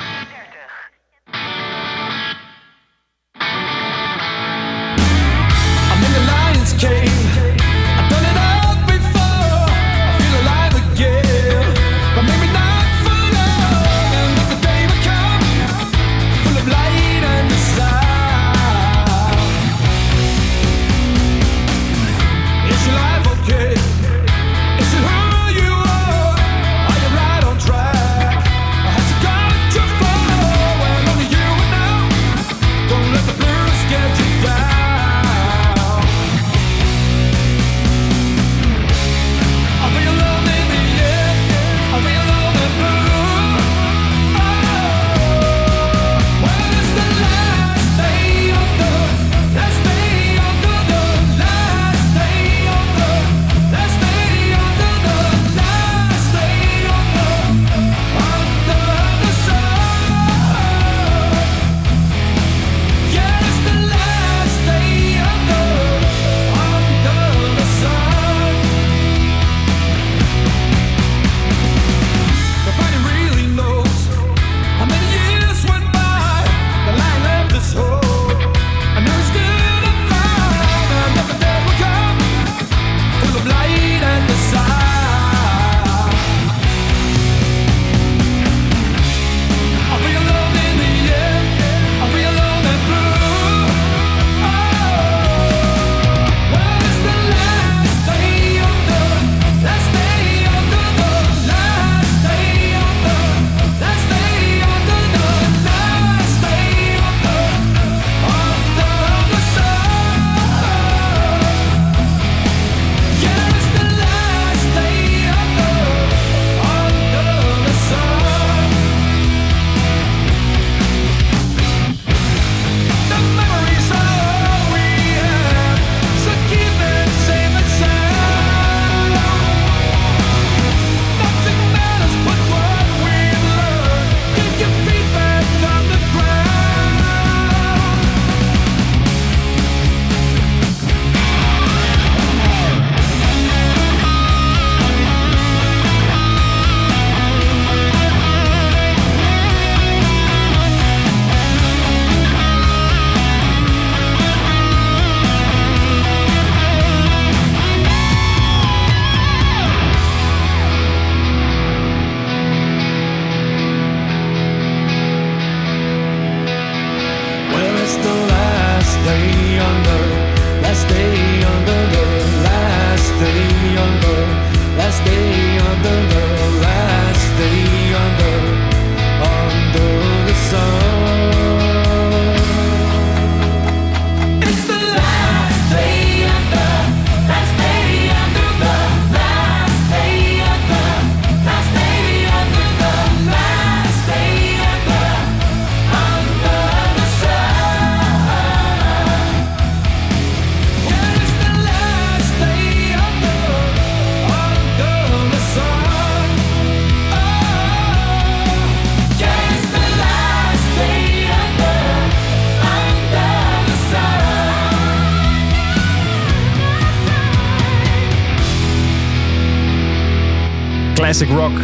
Classic 221.19 221.37
rock. 221.37 221.59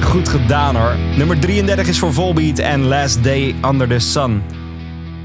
Goed 0.00 0.28
gedaan 0.28 0.76
hoor. 0.76 0.94
Nummer 1.16 1.38
33 1.38 1.88
is 1.88 1.98
voor 1.98 2.12
Volbeat 2.12 2.58
en 2.58 2.84
Last 2.84 3.24
Day 3.24 3.54
Under 3.64 3.88
the 3.88 3.98
Sun. 3.98 4.42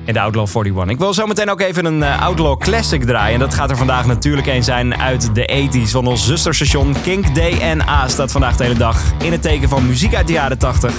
In 0.06 0.14
de 0.14 0.20
Outlaw 0.20 0.48
41. 0.48 0.90
Ik 0.90 1.00
wil 1.00 1.14
zo 1.14 1.26
meteen 1.26 1.50
ook 1.50 1.62
even 1.62 1.86
een 1.86 2.04
eh, 2.04 2.22
Outlaw 2.22 2.60
Classic 2.60 3.04
draaien. 3.04 3.34
En 3.34 3.40
dat 3.40 3.54
gaat 3.54 3.70
er 3.70 3.78
vandaag 3.78 4.06
natuurlijk 4.06 4.48
een 4.48 4.64
zijn 4.64 4.98
uit 4.98 5.36
de 5.36 5.70
80s. 5.86 5.90
Van 5.90 6.08
ons 6.08 6.26
zusterstation 6.26 6.96
Kink 7.04 7.36
DNA 7.36 8.08
staat 8.08 8.32
vandaag 8.32 8.56
de 8.56 8.64
hele 8.64 8.78
dag 8.78 9.02
in 9.24 9.32
het 9.32 9.42
teken 9.42 9.70
van 9.70 9.88
muziek 9.88 10.16
uit 10.16 10.28
de 10.28 10.34
jaren 10.34 10.58
80. 10.58 10.94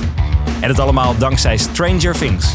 En 0.60 0.68
het 0.68 0.80
allemaal 0.80 1.14
dankzij 1.18 1.56
Stranger 1.56 2.18
Things. 2.18 2.54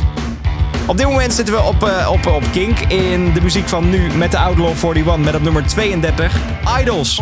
Op 0.88 0.97
dit 0.97 1.07
moment 1.07 1.34
zitten 1.34 1.53
we 1.53 1.61
op, 1.61 1.84
eh, 1.84 2.11
op, 2.11 2.26
op 2.26 2.43
Kink 2.51 2.80
in 2.80 3.34
de 3.34 3.41
muziek 3.41 3.67
van 3.67 3.89
nu 3.89 4.13
met 4.13 4.32
de 4.32 4.38
Outlaw 4.38 4.74
41 4.84 5.17
met 5.17 5.36
op 5.36 5.41
nummer 5.41 5.65
32 5.65 6.36
Idols. 6.80 7.22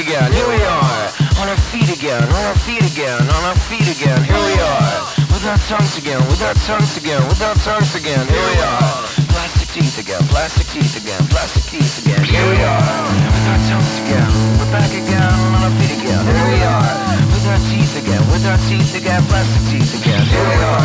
Again. 0.00 0.32
Here 0.32 0.48
we 0.48 0.56
are. 0.64 1.12
On 1.40 1.46
our 1.48 1.60
feet 1.68 1.92
again. 1.92 2.24
On 2.24 2.42
our 2.48 2.56
feet 2.64 2.80
again. 2.80 3.20
On 3.20 3.42
our 3.44 3.58
feet 3.68 3.84
again. 3.84 4.16
Here 4.24 4.40
we 4.40 4.56
are. 4.56 5.04
With 5.28 5.44
our 5.44 5.60
tongues 5.68 5.96
again. 6.00 6.20
With 6.28 6.40
our 6.40 6.56
tongues 6.64 6.96
again. 6.96 7.20
With 7.28 7.40
our 7.44 7.54
tongues 7.60 7.92
again. 7.94 8.24
Here 8.24 8.46
we 8.48 8.56
are. 8.64 9.04
Plastic 9.28 9.68
teeth 9.76 9.98
again. 10.00 10.22
Plastic 10.32 10.66
teeth 10.72 10.96
again. 10.96 11.20
Plastic 11.28 11.64
teeth 11.68 12.00
again. 12.00 12.24
Here 12.24 12.48
we 12.48 12.58
are. 12.64 12.80
With 13.28 13.46
our 13.52 13.60
tongues 13.68 13.94
again. 14.00 14.30
We're 14.56 14.72
back 14.72 14.88
again. 14.88 15.32
On 15.52 15.68
our 15.68 15.74
feet 15.76 15.92
again. 16.00 16.22
Here 16.24 16.48
we 16.48 16.60
are. 16.64 16.88
With 17.28 17.46
our 17.52 17.60
teeth 17.68 17.94
again. 18.00 18.22
With 18.32 18.44
our 18.48 18.60
teeth 18.68 18.92
again. 18.96 19.20
Plastic 19.28 19.62
teeth 19.68 19.92
again. 20.00 20.24
Here 20.24 20.46
we 20.48 20.56
are. 20.64 20.84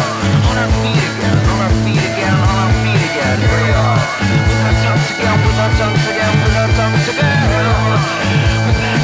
On 0.50 0.56
our 0.60 0.72
feet 0.84 1.04
again. 1.16 1.38
On 1.40 1.60
our 1.64 1.74
feet 1.88 2.04
again. 2.04 2.36
On 2.36 2.58
our 2.68 2.74
feet 2.84 3.04
again. 3.16 3.36
Here 3.40 3.60
we 3.64 3.72
are. 3.80 4.00
With 4.28 4.60
our 4.60 4.76
tongues 4.84 5.08
again. 5.16 5.36
With 5.40 5.60
our 5.64 5.72
tongues 5.80 6.04
again. 6.04 6.34
With 6.44 6.56
our 6.60 6.72
tongues 6.76 7.08
again. 7.16 7.96
We're 8.66 8.76
back 8.76 8.95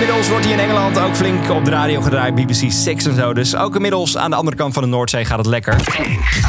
Inmiddels 0.00 0.28
wordt 0.28 0.44
hij 0.44 0.54
in 0.54 0.60
Engeland 0.60 0.98
ook 0.98 1.16
flink 1.16 1.50
op 1.50 1.64
de 1.64 1.70
radio 1.70 2.00
gedraaid, 2.00 2.34
BBC 2.34 2.70
Six 2.70 3.04
en 3.04 3.14
zo. 3.14 3.32
Dus 3.32 3.56
ook 3.56 3.74
inmiddels 3.74 4.16
aan 4.16 4.30
de 4.30 4.36
andere 4.36 4.56
kant 4.56 4.74
van 4.74 4.82
de 4.82 4.88
Noordzee 4.88 5.24
gaat 5.24 5.38
het 5.38 5.46
lekker. 5.46 5.72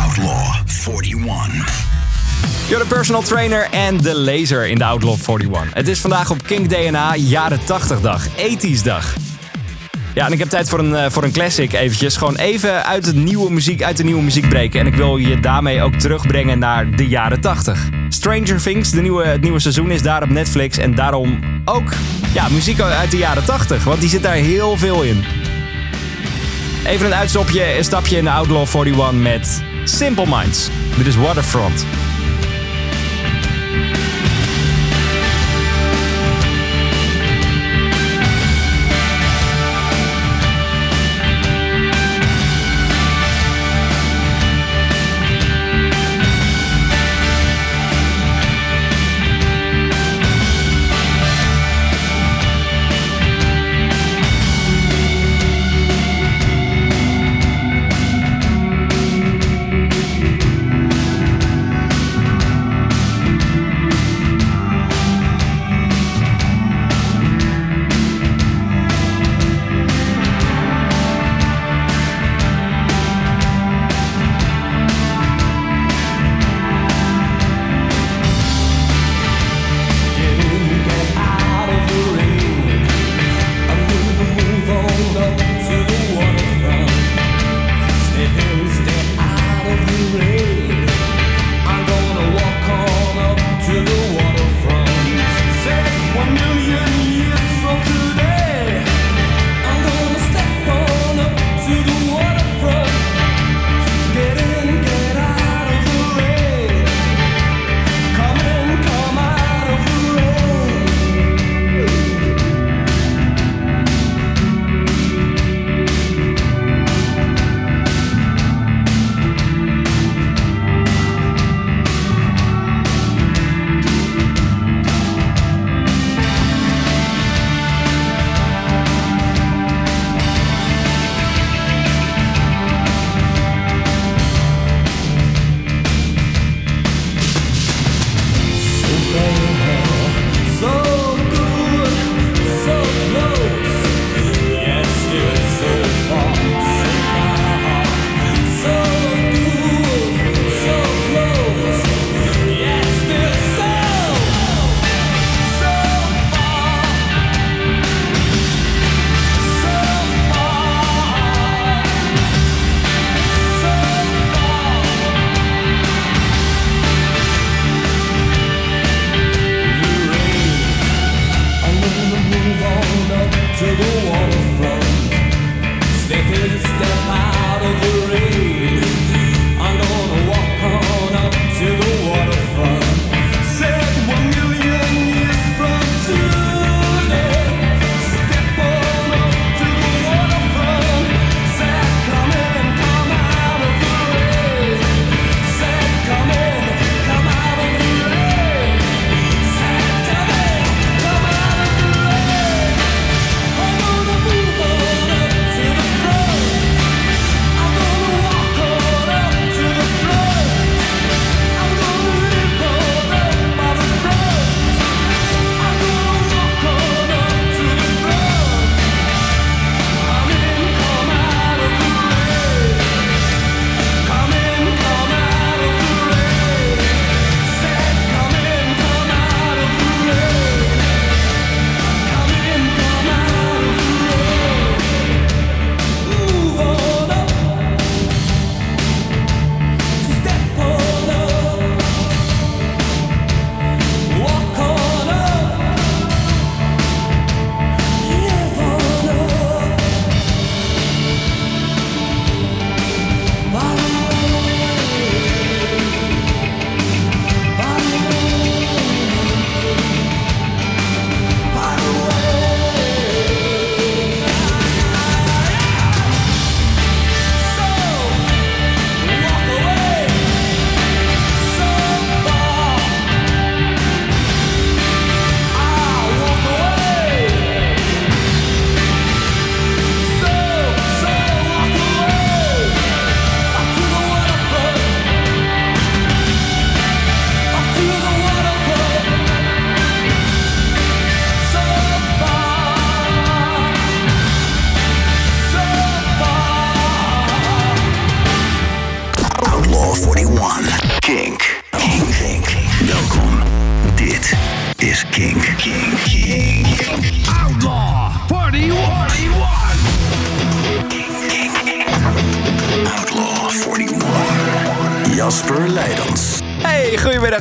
Outlaw 0.05 0.55
41. 0.87 1.85
You're 2.67 2.83
the 2.83 2.95
personal 2.95 3.21
trainer 3.21 3.67
en 3.71 3.97
de 3.97 4.15
laser 4.15 4.67
in 4.67 4.77
de 4.77 4.83
Outlaw 4.83 5.17
41. 5.27 5.73
Het 5.73 5.87
is 5.87 5.99
vandaag 5.99 6.31
op 6.31 6.43
Kink 6.43 6.69
DNA 6.69 7.15
jaren 7.15 7.65
80 7.65 8.01
dag, 8.01 8.27
80s 8.27 8.83
dag. 8.83 9.15
Ja, 10.19 10.25
en 10.25 10.31
ik 10.31 10.39
heb 10.39 10.49
tijd 10.49 10.69
voor 10.69 10.79
een, 10.79 10.95
eh, 10.95 11.09
voor 11.09 11.23
een 11.23 11.31
classic 11.31 11.73
eventjes. 11.73 12.17
Gewoon 12.17 12.35
even 12.35 12.85
uit, 12.85 13.05
het 13.05 13.15
nieuwe 13.15 13.51
muziek, 13.51 13.83
uit 13.83 13.97
de 13.97 14.03
nieuwe 14.03 14.21
muziek 14.21 14.49
breken. 14.49 14.79
En 14.79 14.87
ik 14.87 14.95
wil 14.95 15.17
je 15.17 15.39
daarmee 15.39 15.81
ook 15.81 15.93
terugbrengen 15.93 16.59
naar 16.59 16.95
de 16.95 17.07
jaren 17.07 17.41
80. 17.41 17.89
Stranger 18.09 18.61
Things, 18.61 18.91
de 18.91 19.01
nieuwe, 19.01 19.25
het 19.25 19.41
nieuwe 19.41 19.59
seizoen, 19.59 19.91
is 19.91 20.01
daar 20.01 20.23
op 20.23 20.29
Netflix. 20.29 20.77
En 20.77 20.95
daarom 20.95 21.39
ook 21.65 21.93
ja, 22.33 22.49
muziek 22.49 22.81
uit 22.81 23.11
de 23.11 23.17
jaren 23.17 23.45
80. 23.45 23.83
Want 23.83 23.99
die 23.99 24.09
zit 24.09 24.23
daar 24.23 24.33
heel 24.33 24.77
veel 24.77 25.03
in. 25.03 25.23
Even 26.85 27.05
een 27.05 27.15
uitstapje, 27.15 27.77
een 27.77 27.83
stapje 27.83 28.17
in 28.17 28.23
de 28.23 28.31
Outlaw 28.31 28.67
41 28.75 29.11
met 29.11 29.63
Simple 29.83 30.25
Minds. 30.27 30.69
Dit 30.97 31.07
is 31.07 31.15
Waterfront. 31.15 31.85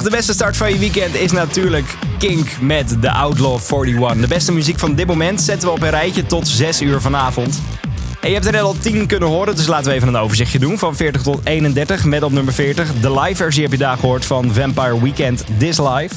De 0.08 0.16
beste 0.16 0.32
start 0.32 0.56
van 0.56 0.70
je 0.70 0.78
weekend 0.78 1.14
is 1.14 1.32
natuurlijk 1.32 1.96
Kink 2.18 2.60
met 2.60 2.96
The 3.00 3.10
Outlaw 3.10 3.58
41. 3.70 4.20
De 4.20 4.26
beste 4.26 4.52
muziek 4.52 4.78
van 4.78 4.94
dit 4.94 5.06
moment 5.06 5.40
zetten 5.40 5.68
we 5.68 5.74
op 5.74 5.82
een 5.82 5.90
rijtje 5.90 6.26
tot 6.26 6.48
6 6.48 6.80
uur 6.80 7.00
vanavond. 7.00 7.62
En 8.20 8.28
je 8.28 8.34
hebt 8.34 8.46
er 8.46 8.52
net 8.52 8.60
al 8.60 8.76
10 8.78 9.06
kunnen 9.06 9.28
horen, 9.28 9.56
dus 9.56 9.66
laten 9.66 9.90
we 9.90 9.96
even 9.96 10.08
een 10.08 10.16
overzichtje 10.16 10.58
doen. 10.58 10.78
Van 10.78 10.96
40 10.96 11.22
tot 11.22 11.40
31 11.44 12.04
met 12.04 12.22
op 12.22 12.32
nummer 12.32 12.52
40. 12.52 12.92
De 13.00 13.20
live 13.20 13.34
versie 13.34 13.62
heb 13.62 13.72
je 13.72 13.78
daar 13.78 13.96
gehoord 13.96 14.24
van 14.24 14.52
Vampire 14.52 15.02
Weekend 15.02 15.44
This 15.58 15.78
Live. 15.78 16.14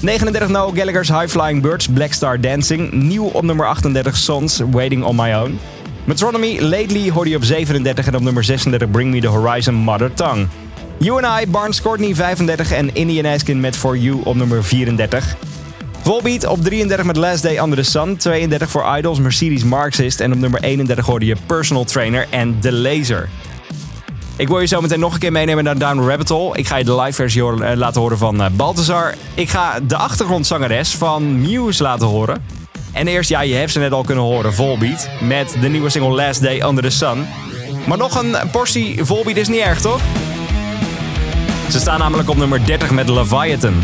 39 0.00 0.48
Noel 0.48 0.72
Gallagher's 0.74 1.08
High 1.08 1.26
Flying 1.26 1.62
Birds 1.62 1.88
Black 1.88 2.12
Star 2.12 2.40
Dancing. 2.40 2.92
Nieuw 2.92 3.24
op 3.24 3.42
nummer 3.42 3.66
38 3.66 4.16
Sons 4.16 4.60
Waiting 4.70 5.04
on 5.04 5.16
My 5.16 5.32
Own. 5.32 5.58
Metronomy 6.04 6.60
Lately 6.60 7.10
hoorde 7.10 7.30
je 7.30 7.36
op 7.36 7.44
37 7.44 8.06
en 8.06 8.14
op 8.14 8.22
nummer 8.22 8.44
36 8.44 8.90
Bring 8.90 9.10
Me 9.10 9.20
The 9.20 9.26
Horizon 9.26 9.74
Mother 9.74 10.14
Tongue. 10.14 10.46
You 11.02 11.22
and 11.22 11.42
I, 11.42 11.50
Barnes 11.50 11.82
Courtney 11.82 12.14
35 12.14 12.70
en 12.72 12.94
Indian 12.94 13.34
Askin 13.34 13.60
met 13.60 13.76
For 13.76 13.96
You 13.96 14.20
op 14.24 14.34
nummer 14.34 14.64
34. 14.64 15.36
Volbeat 16.02 16.46
op 16.46 16.62
33 16.62 17.06
met 17.06 17.16
Last 17.16 17.42
Day 17.42 17.58
Under 17.58 17.78
the 17.78 17.90
Sun. 17.90 18.16
32 18.16 18.70
voor 18.70 18.96
Idols, 18.96 19.18
Mercedes 19.18 19.64
Marxist. 19.64 20.20
En 20.20 20.32
op 20.32 20.38
nummer 20.38 20.62
31 20.62 21.06
hoorde 21.06 21.26
je 21.26 21.36
Personal 21.46 21.84
Trainer 21.84 22.26
en 22.30 22.56
The 22.60 22.72
Laser. 22.72 23.28
Ik 24.36 24.48
wil 24.48 24.60
je 24.60 24.66
zo 24.66 24.80
meteen 24.80 25.00
nog 25.00 25.12
een 25.12 25.18
keer 25.18 25.32
meenemen 25.32 25.64
naar 25.64 25.78
Down 25.78 26.08
Rabbit 26.08 26.28
Hole. 26.28 26.58
Ik 26.58 26.66
ga 26.66 26.76
je 26.76 26.84
de 26.84 27.00
live 27.00 27.12
versie 27.12 27.42
eh, 27.42 27.76
laten 27.76 28.00
horen 28.00 28.18
van 28.18 28.42
eh, 28.42 28.50
Balthazar. 28.50 29.14
Ik 29.34 29.48
ga 29.48 29.80
de 29.80 29.96
achtergrondzangeres 29.96 30.94
van 30.94 31.40
Muse 31.40 31.82
laten 31.82 32.06
horen. 32.06 32.44
En 32.92 33.06
eerst, 33.06 33.28
ja, 33.28 33.40
je 33.40 33.54
hebt 33.54 33.70
ze 33.70 33.78
net 33.78 33.92
al 33.92 34.04
kunnen 34.04 34.24
horen, 34.24 34.54
Volbeat. 34.54 35.08
Met 35.20 35.56
de 35.60 35.68
nieuwe 35.68 35.90
single 35.90 36.14
Last 36.14 36.42
Day 36.42 36.60
Under 36.60 36.84
the 36.84 36.90
Sun. 36.90 37.26
Maar 37.86 37.98
nog 37.98 38.22
een 38.22 38.36
portie 38.50 39.04
Volbeat 39.04 39.36
is 39.36 39.48
niet 39.48 39.60
erg, 39.60 39.80
toch? 39.80 40.00
Ze 41.72 41.78
staan 41.78 41.98
namelijk 41.98 42.28
op 42.28 42.36
nummer 42.36 42.66
30 42.66 42.90
met 42.90 43.08
Leviathan. 43.08 43.74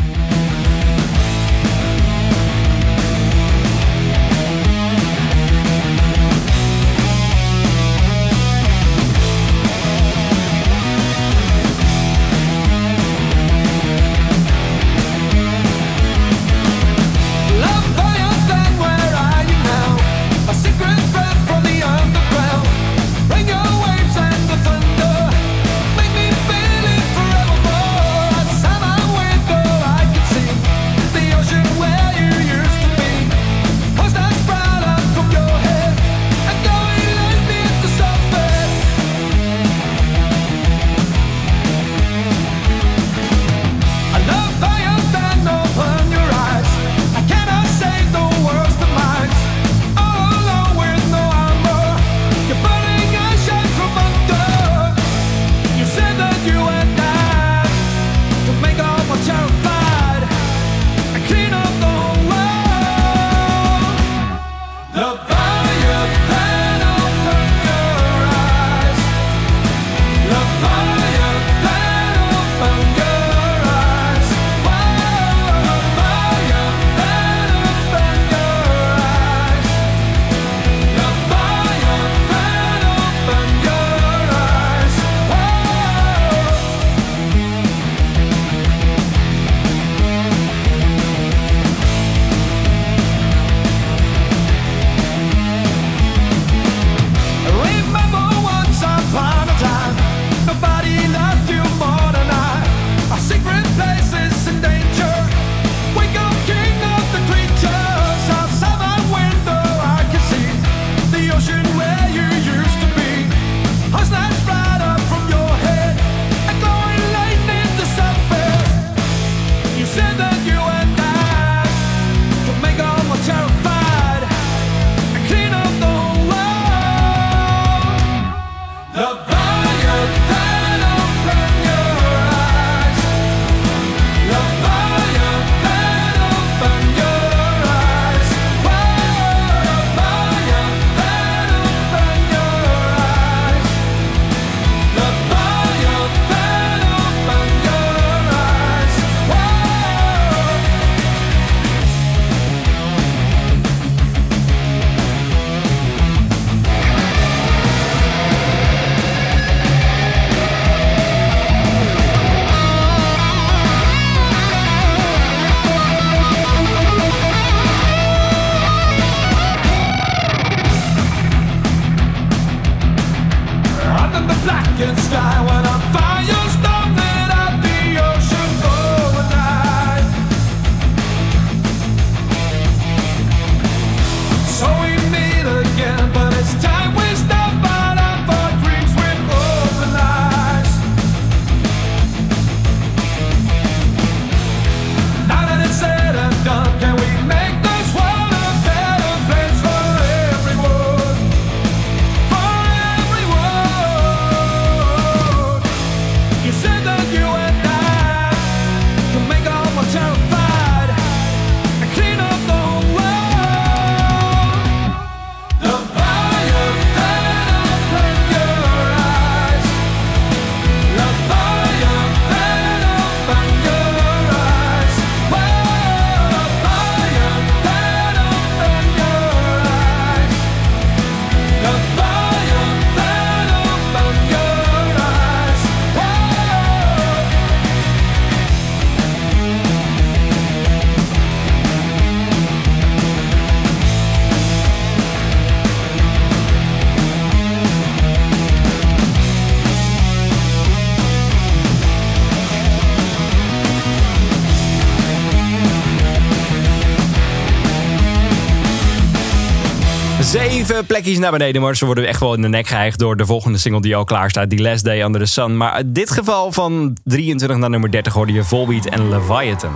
Plekjes 261.03 261.23
naar 261.23 261.33
beneden, 261.39 261.63
maar 261.63 261.77
ze 261.77 261.87
worden 261.87 262.07
echt 262.07 262.21
wel 262.21 262.35
in 262.35 262.43
de 262.43 262.49
nek 262.49 262.67
geheigd 262.67 262.99
door 262.99 263.17
de 263.17 263.27
volgende 263.27 263.59
single 263.59 263.81
die 263.81 263.97
al 263.97 264.05
klaar 264.05 264.31
staat, 264.31 264.51
die 264.51 264.61
Last 264.61 264.85
Day 264.85 265.03
Under 265.03 265.21
the 265.21 265.27
Sun. 265.27 265.57
Maar 265.57 265.79
in 265.79 265.93
dit 265.93 266.11
geval 266.11 266.53
van 266.53 266.97
23 267.05 267.59
naar 267.59 267.71
nummer 267.71 267.91
30 267.91 268.13
hoorde 268.13 268.33
je 268.33 268.45
Volbeat 268.45 268.87
en 268.87 269.09
Leviathan. 269.09 269.73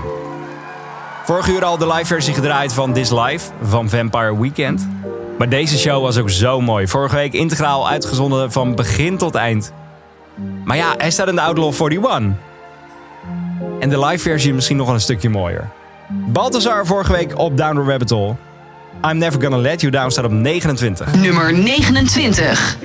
Vorig 1.24 1.48
uur 1.48 1.64
al 1.64 1.78
de 1.78 1.86
live 1.86 2.04
versie 2.04 2.34
gedraaid 2.34 2.72
van 2.72 2.92
This 2.92 3.10
Live 3.10 3.50
van 3.62 3.88
Vampire 3.88 4.40
Weekend. 4.40 4.88
Maar 5.38 5.48
deze 5.48 5.78
show 5.78 6.02
was 6.02 6.18
ook 6.18 6.30
zo 6.30 6.60
mooi. 6.60 6.86
Vorige 6.86 7.14
week 7.14 7.32
integraal 7.32 7.88
uitgezonden 7.88 8.52
van 8.52 8.74
begin 8.74 9.16
tot 9.16 9.34
eind. 9.34 9.72
Maar 10.64 10.76
ja, 10.76 10.94
hij 10.98 11.10
staat 11.10 11.28
in 11.28 11.34
de 11.34 11.40
Outlaw 11.40 11.72
41. 11.90 12.20
En 13.80 13.88
de 13.88 14.04
live 14.04 14.18
versie 14.18 14.48
is 14.48 14.54
misschien 14.54 14.76
nog 14.76 14.86
wel 14.86 14.94
een 14.94 15.00
stukje 15.00 15.28
mooier. 15.28 15.70
Balthazar 16.08 16.86
vorige 16.86 17.12
week 17.12 17.38
op 17.38 17.56
Down 17.56 18.04
the. 18.06 18.36
I'm 19.00 19.18
Never 19.18 19.38
Gonna 19.38 19.58
Let 19.58 19.80
You 19.80 19.90
Down 19.92 20.10
staat 20.10 20.24
op 20.24 20.30
29. 20.30 21.14
Nummer 21.14 21.52
29. 21.52 22.76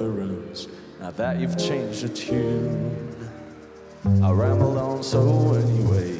Difference 0.00 0.66
now 0.98 1.10
that 1.10 1.38
you've 1.38 1.58
changed 1.58 2.02
the 2.02 2.08
tune? 2.08 3.06
I 4.22 4.30
ramble 4.30 4.78
on, 4.78 5.02
so 5.02 5.54
anyway, 5.54 6.18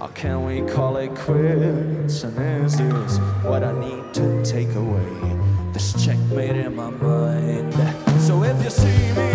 how 0.00 0.08
can 0.08 0.44
we 0.44 0.62
call 0.62 0.96
it 0.96 1.14
quits? 1.14 2.24
And 2.24 2.64
is 2.64 2.76
this 2.76 3.18
what 3.44 3.62
I 3.62 3.72
need 3.78 4.12
to 4.14 4.44
take 4.44 4.74
away? 4.74 5.12
This 5.72 6.04
checkmate 6.04 6.56
in 6.56 6.74
my 6.74 6.90
mind. 6.90 7.72
So 8.20 8.42
if 8.42 8.62
you 8.64 8.70
see 8.70 9.12
me 9.12 9.29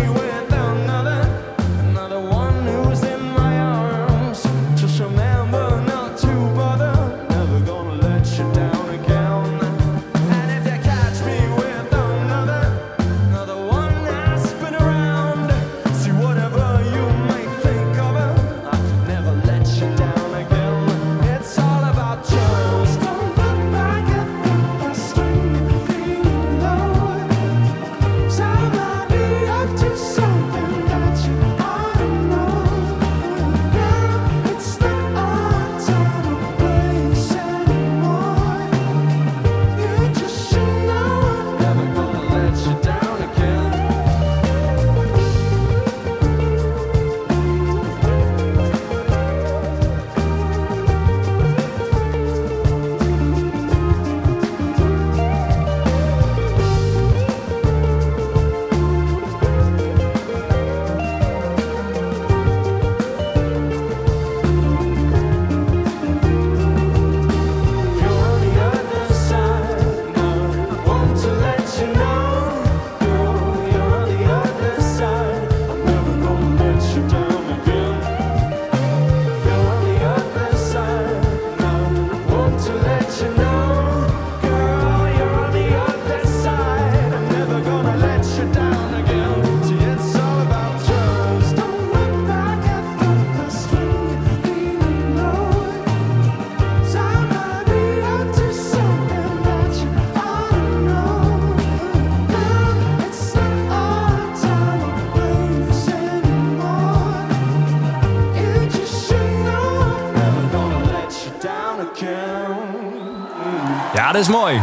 dat 114.16 114.24
is 114.24 114.36
mooi. 114.36 114.61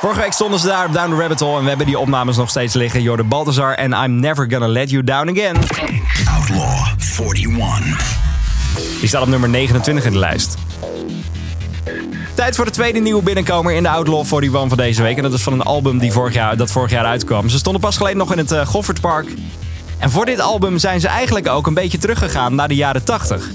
Vorige 0.00 0.20
week 0.20 0.32
stonden 0.32 0.58
ze 0.58 0.66
daar 0.66 0.86
op 0.86 0.92
Down 0.92 1.10
the 1.10 1.16
Rabbit 1.16 1.40
Hole 1.40 1.56
en 1.56 1.62
we 1.62 1.68
hebben 1.68 1.86
die 1.86 1.98
opnames 1.98 2.36
nog 2.36 2.50
steeds 2.50 2.74
liggen. 2.74 3.02
Jorde 3.02 3.24
Balthazar 3.24 3.74
en 3.74 3.92
I'm 3.92 4.20
Never 4.20 4.50
Gonna 4.50 4.68
Let 4.68 4.90
You 4.90 5.04
Down 5.04 5.28
Again. 5.28 5.56
Outlaw 6.38 6.86
41. 7.34 8.16
Die 9.00 9.08
staat 9.08 9.22
op 9.22 9.28
nummer 9.28 9.48
29 9.48 10.04
in 10.04 10.12
de 10.12 10.18
lijst. 10.18 10.54
Tijd 12.34 12.56
voor 12.56 12.64
de 12.64 12.70
tweede 12.70 12.98
nieuwe 12.98 13.22
binnenkomer 13.22 13.72
in 13.72 13.82
de 13.82 13.88
Outlaw 13.88 14.24
41 14.32 14.68
van 14.68 14.76
deze 14.76 15.02
week. 15.02 15.16
En 15.16 15.22
dat 15.22 15.32
is 15.32 15.42
van 15.42 15.52
een 15.52 15.62
album 15.62 15.98
die 15.98 16.12
vorig 16.12 16.34
jaar, 16.34 16.56
dat 16.56 16.70
vorig 16.70 16.90
jaar 16.90 17.04
uitkwam. 17.04 17.48
Ze 17.48 17.58
stonden 17.58 17.80
pas 17.80 17.96
geleden 17.96 18.18
nog 18.18 18.32
in 18.32 18.38
het 18.38 18.52
uh, 18.52 18.66
Goffertpark. 18.66 19.28
En 19.98 20.10
voor 20.10 20.24
dit 20.24 20.40
album 20.40 20.78
zijn 20.78 21.00
ze 21.00 21.08
eigenlijk 21.08 21.48
ook 21.48 21.66
een 21.66 21.74
beetje 21.74 21.98
teruggegaan 21.98 22.54
naar 22.54 22.68
de 22.68 22.74
jaren 22.74 23.04
80. 23.04 23.50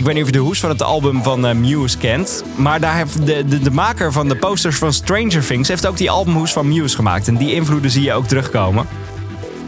Ik 0.00 0.06
weet 0.06 0.14
niet 0.14 0.24
of 0.24 0.30
je 0.30 0.36
de 0.36 0.44
hoes 0.44 0.60
van 0.60 0.70
het 0.70 0.82
album 0.82 1.22
van 1.22 1.46
eh, 1.46 1.54
Muse 1.54 1.98
kent. 1.98 2.44
Maar 2.56 2.80
daar 2.80 2.94
heeft 2.94 3.26
de, 3.26 3.44
de, 3.44 3.58
de 3.58 3.70
maker 3.70 4.12
van 4.12 4.28
de 4.28 4.36
posters 4.36 4.78
van 4.78 4.92
Stranger 4.92 5.46
Things... 5.46 5.68
heeft 5.68 5.86
ook 5.86 5.96
die 5.96 6.10
albumhoes 6.10 6.52
van 6.52 6.68
Muse 6.68 6.96
gemaakt. 6.96 7.28
En 7.28 7.36
die 7.36 7.54
invloeden 7.54 7.90
zie 7.90 8.02
je 8.02 8.12
ook 8.12 8.26
terugkomen. 8.26 8.86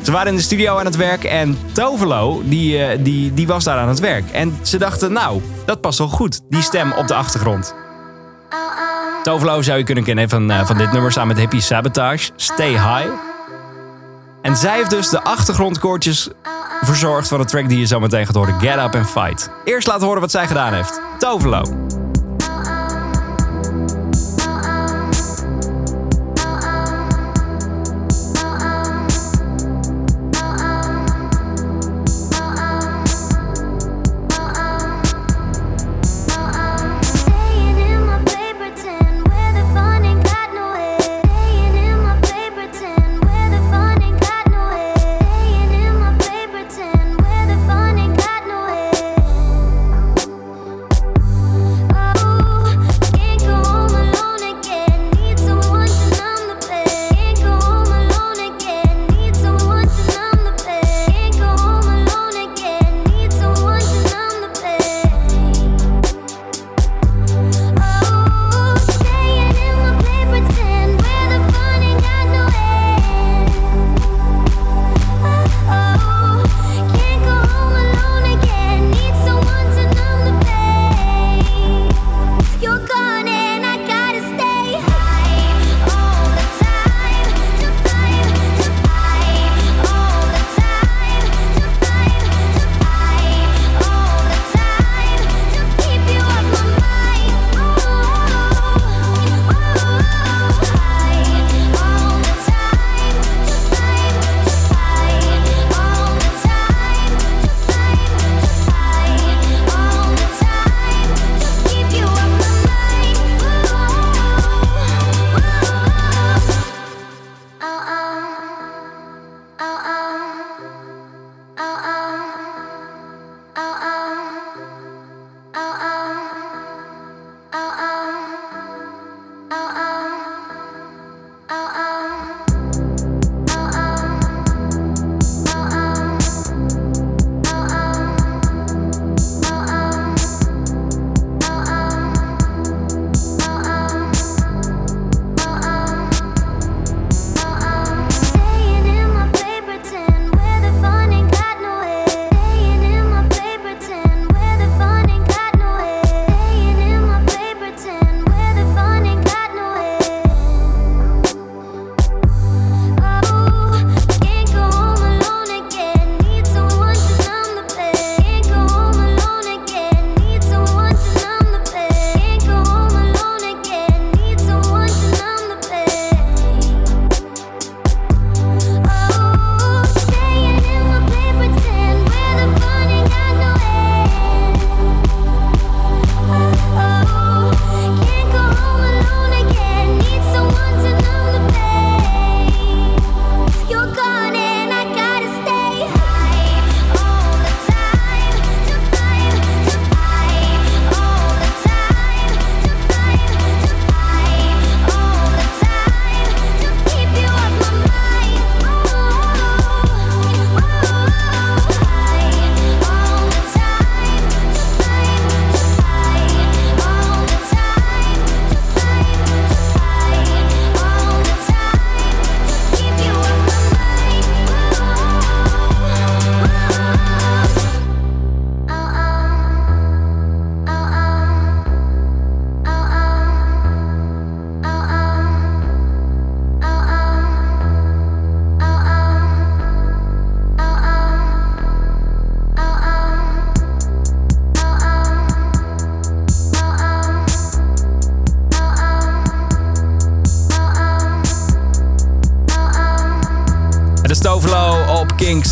Ze 0.03 0.13
waren 0.13 0.29
in 0.29 0.37
de 0.37 0.43
studio 0.43 0.79
aan 0.79 0.85
het 0.85 0.97
werk 0.97 1.25
en 1.25 1.59
Tovelo, 1.73 2.43
die, 2.45 2.85
eh, 2.85 2.99
die, 3.05 3.35
die 3.35 3.47
was 3.47 3.65
daar 3.65 3.79
aan 3.79 3.89
het 3.89 4.01
werk. 4.01 4.31
En 4.31 4.59
ze 4.63 4.79
dachten, 4.79 5.13
nou, 5.13 5.43
dat 5.65 5.81
past 5.81 5.99
wel 5.99 6.09
goed, 6.09 6.41
die 6.49 6.63
stem 6.63 6.93
op 6.93 7.07
de 7.07 7.15
achtergrond. 7.15 7.75
Tovelo 9.23 9.63
zou 9.63 9.79
je 9.79 9.85
kunnen 9.85 10.05
kennen 10.05 10.29
van, 10.29 10.51
eh, 10.51 10.67
van 10.67 10.77
dit 10.77 10.93
nummer 10.93 11.13
samen 11.13 11.29
met 11.29 11.39
Hippie 11.39 11.61
Sabotage, 11.61 12.31
Stay 12.37 12.71
High. 12.71 13.09
En 14.43 14.57
zij 14.57 14.77
heeft 14.77 14.91
dus 14.91 15.09
de 15.09 15.23
achtergrondkoortjes 15.23 16.29
verzorgd 16.87 17.29
van 17.29 17.39
de 17.39 17.45
track 17.45 17.69
die 17.69 17.79
je 17.79 17.87
zo 17.87 18.01
meteen 18.01 18.27
gaat 18.27 18.35
horen, 18.35 18.61
Get 18.61 18.77
Up 18.77 18.95
and 18.95 19.11
Fight. 19.11 19.51
Eerst 19.65 19.87
laten 19.87 20.07
horen 20.07 20.21
wat 20.21 20.31
zij 20.31 20.47
gedaan 20.47 20.75
heeft. 20.75 21.01
Tovelo. 21.19 21.63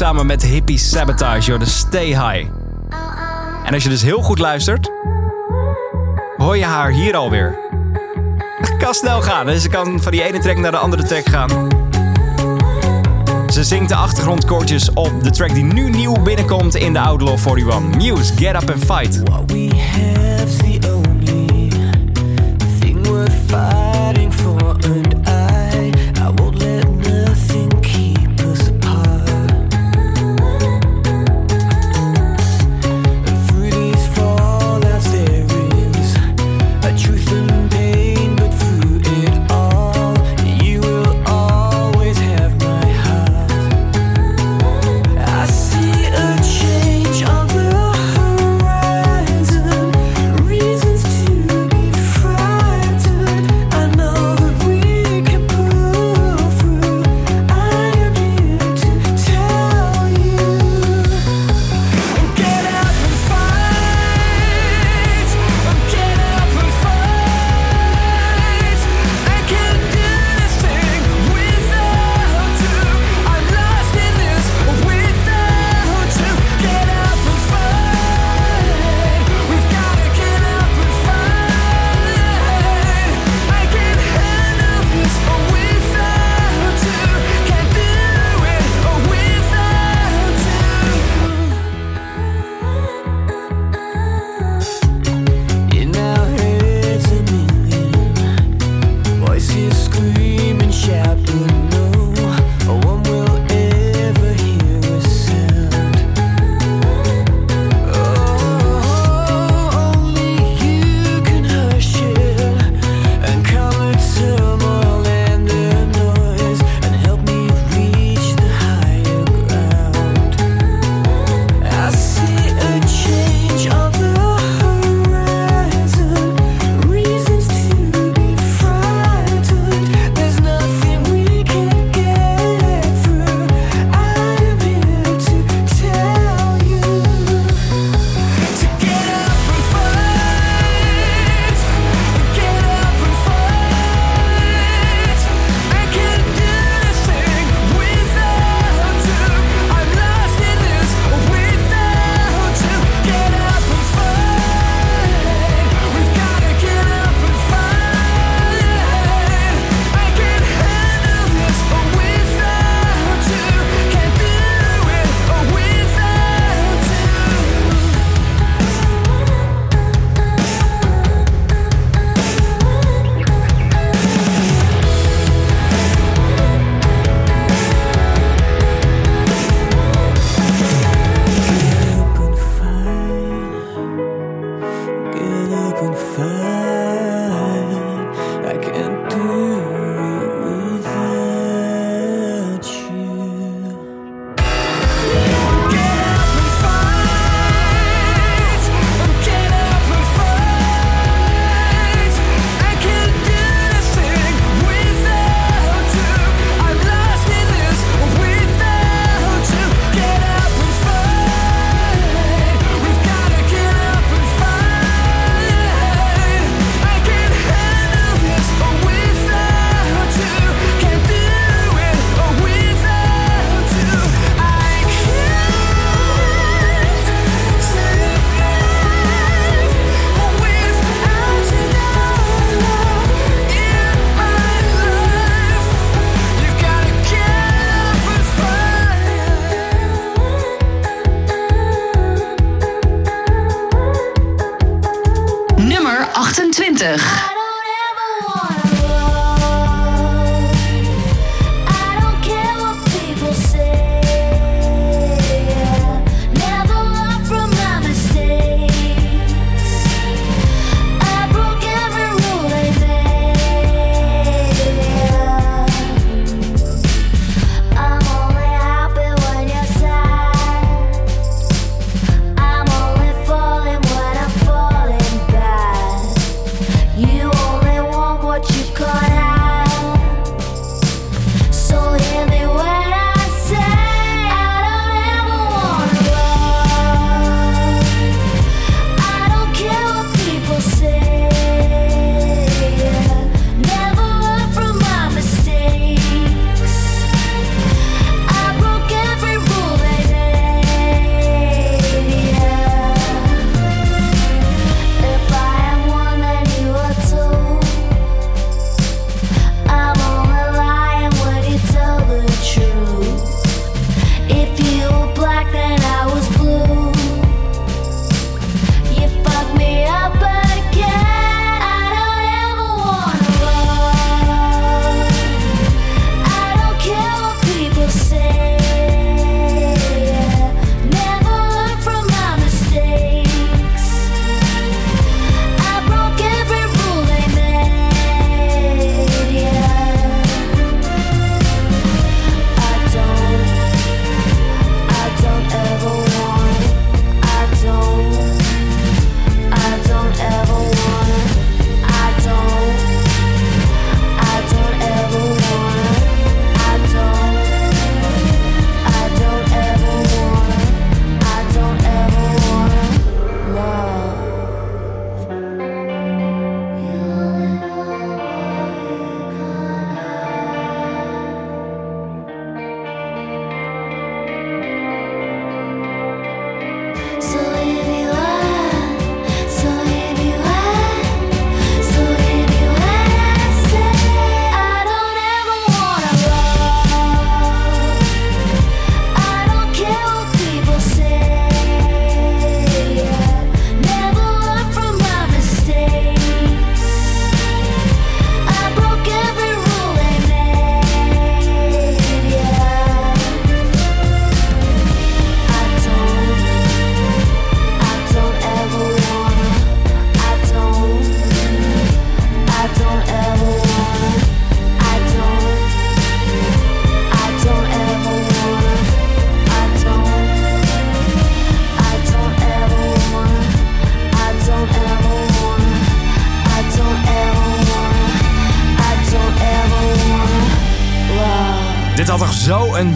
Samen 0.01 0.27
met 0.27 0.43
Hippie 0.43 0.79
Sabotage, 0.79 1.59
de 1.59 1.65
Stay 1.65 2.07
High. 2.07 2.47
En 3.65 3.75
als 3.75 3.83
je 3.83 3.89
dus 3.89 4.03
heel 4.03 4.23
goed 4.23 4.39
luistert, 4.39 4.91
hoor 6.37 6.57
je 6.57 6.65
haar 6.65 6.91
hier 6.91 7.17
alweer. 7.17 7.59
Het 8.59 8.77
kan 8.77 8.95
snel 8.95 9.23
gaan, 9.23 9.47
dus 9.47 9.63
ze 9.63 9.69
kan 9.69 10.03
van 10.03 10.13
die 10.13 10.23
ene 10.23 10.39
track 10.39 10.57
naar 10.57 10.71
de 10.71 10.77
andere 10.77 11.03
track 11.03 11.29
gaan. 11.29 11.69
Ze 13.53 13.65
zingt 13.65 13.89
de 13.89 13.95
achtergrondkoortjes 13.95 14.93
op 14.93 15.23
de 15.23 15.31
track 15.31 15.55
die 15.55 15.65
nu 15.65 15.91
nieuw 15.91 16.23
binnenkomt 16.23 16.75
in 16.75 16.93
de 16.93 17.01
Outlaw 17.01 17.39
41. 17.39 17.81
Muse, 17.81 18.33
Get 18.37 18.63
Up 18.63 18.71
and 18.71 18.85
Fight. 18.85 19.40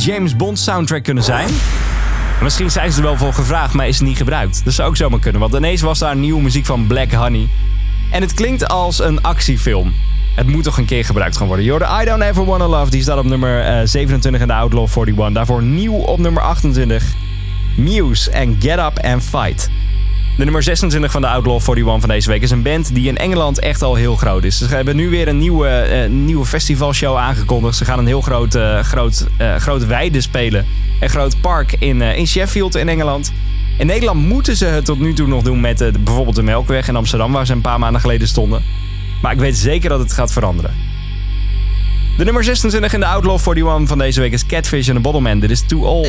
James 0.04 0.36
Bond 0.36 0.58
soundtrack 0.58 1.02
kunnen 1.02 1.22
zijn? 1.22 1.48
Misschien 2.42 2.70
zijn 2.70 2.92
ze 2.92 2.98
er 2.98 3.04
wel 3.04 3.16
voor 3.16 3.32
gevraagd, 3.32 3.74
maar 3.74 3.88
is 3.88 4.00
niet 4.00 4.16
gebruikt. 4.16 4.64
Dat 4.64 4.74
zou 4.74 4.88
ook 4.88 4.96
zomaar 4.96 5.18
kunnen, 5.18 5.40
want 5.40 5.54
ineens 5.54 5.80
was 5.80 5.98
daar 5.98 6.16
nieuwe 6.16 6.42
muziek 6.42 6.64
van 6.64 6.86
Black 6.86 7.12
Honey. 7.12 7.48
En 8.10 8.20
het 8.20 8.34
klinkt 8.34 8.68
als 8.68 8.98
een 8.98 9.22
actiefilm. 9.22 9.94
Het 10.36 10.46
moet 10.46 10.64
toch 10.64 10.78
een 10.78 10.84
keer 10.84 11.04
gebruikt 11.04 11.36
gaan 11.36 11.46
worden. 11.46 11.64
Jordan, 11.64 12.00
I 12.00 12.04
Don't 12.04 12.22
Ever 12.22 12.44
Wanna 12.44 12.68
Love, 12.68 12.90
die 12.90 13.02
staat 13.02 13.18
op 13.18 13.24
nummer 13.24 13.60
eh, 13.60 13.86
27 13.86 14.40
in 14.40 14.46
de 14.46 14.54
Outlaw 14.54 14.88
41. 14.96 15.32
Daarvoor 15.32 15.62
nieuw 15.62 15.94
op 15.94 16.18
nummer 16.18 16.42
28. 16.42 17.04
Muse 17.76 18.30
en 18.30 18.56
Get 18.60 18.78
Up 18.78 18.98
and 19.04 19.22
Fight. 19.22 19.70
De 20.36 20.44
nummer 20.44 20.62
26 20.62 21.10
van 21.10 21.20
de 21.20 21.28
Outlaw 21.28 21.60
41 21.60 22.00
van 22.00 22.08
deze 22.08 22.30
week 22.30 22.42
is 22.42 22.50
een 22.50 22.62
band 22.62 22.94
die 22.94 23.08
in 23.08 23.16
Engeland 23.16 23.58
echt 23.58 23.82
al 23.82 23.94
heel 23.94 24.16
groot 24.16 24.44
is. 24.44 24.58
Ze 24.58 24.74
hebben 24.74 24.96
nu 24.96 25.08
weer 25.10 25.28
een 25.28 25.38
nieuwe, 25.38 25.68
eh, 25.68 26.10
nieuwe 26.10 26.44
festivalshow 26.44 27.16
aangekondigd. 27.16 27.76
Ze 27.76 27.84
gaan 27.84 27.98
een 27.98 28.06
heel 28.06 28.20
groot, 28.20 28.54
eh, 28.54 28.80
groot, 29.58 29.86
weide 29.86 30.20
spelen. 30.20 30.66
Een 31.00 31.08
groot 31.08 31.40
park 31.40 31.72
in, 31.72 32.02
in 32.02 32.26
Sheffield 32.26 32.74
in 32.74 32.88
Engeland. 32.88 33.32
In 33.78 33.86
Nederland 33.86 34.20
moeten 34.20 34.56
ze 34.56 34.64
het 34.64 34.84
tot 34.84 34.98
nu 34.98 35.12
toe 35.12 35.26
nog 35.26 35.42
doen 35.42 35.60
met 35.60 35.78
bijvoorbeeld 36.04 36.36
de 36.36 36.42
Melkweg 36.42 36.88
in 36.88 36.96
Amsterdam, 36.96 37.32
waar 37.32 37.46
ze 37.46 37.52
een 37.52 37.60
paar 37.60 37.78
maanden 37.78 38.00
geleden 38.00 38.28
stonden. 38.28 38.62
Maar 39.22 39.32
ik 39.32 39.38
weet 39.38 39.56
zeker 39.56 39.88
dat 39.88 39.98
het 39.98 40.12
gaat 40.12 40.32
veranderen. 40.32 40.70
De 42.16 42.24
nummer 42.24 42.44
26 42.44 42.92
in 42.92 43.00
de 43.00 43.06
Outlaw 43.06 43.38
41 43.38 43.88
van 43.88 43.98
deze 43.98 44.20
week 44.20 44.32
is 44.32 44.46
Catfish 44.46 44.88
and 44.88 44.96
the 44.96 45.02
Bottleman. 45.02 45.40
Dit 45.40 45.50
is 45.50 45.66
Too 45.66 45.80
Old. 45.80 46.06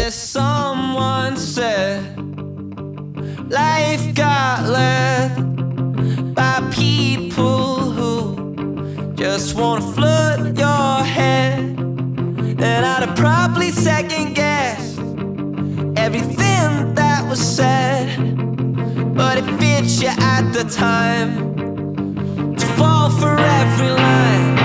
Life 3.49 4.15
got 4.15 4.67
led 4.67 6.33
by 6.33 6.67
people 6.71 7.91
who 7.91 9.13
just 9.13 9.55
wanna 9.55 9.81
flood 9.93 10.57
your 10.57 11.03
head. 11.03 11.59
And 11.59 12.85
I'd 12.85 13.03
have 13.07 13.15
probably 13.15 13.69
second 13.69 14.33
guessed 14.33 14.97
everything 15.95 16.95
that 16.95 17.27
was 17.29 17.39
said, 17.39 18.07
but 19.15 19.37
it 19.37 19.45
fits 19.59 20.01
you 20.01 20.09
at 20.09 20.51
the 20.51 20.63
time 20.63 21.55
to 22.55 22.65
fall 22.77 23.11
for 23.11 23.37
every 23.37 23.91
line. 23.91 24.64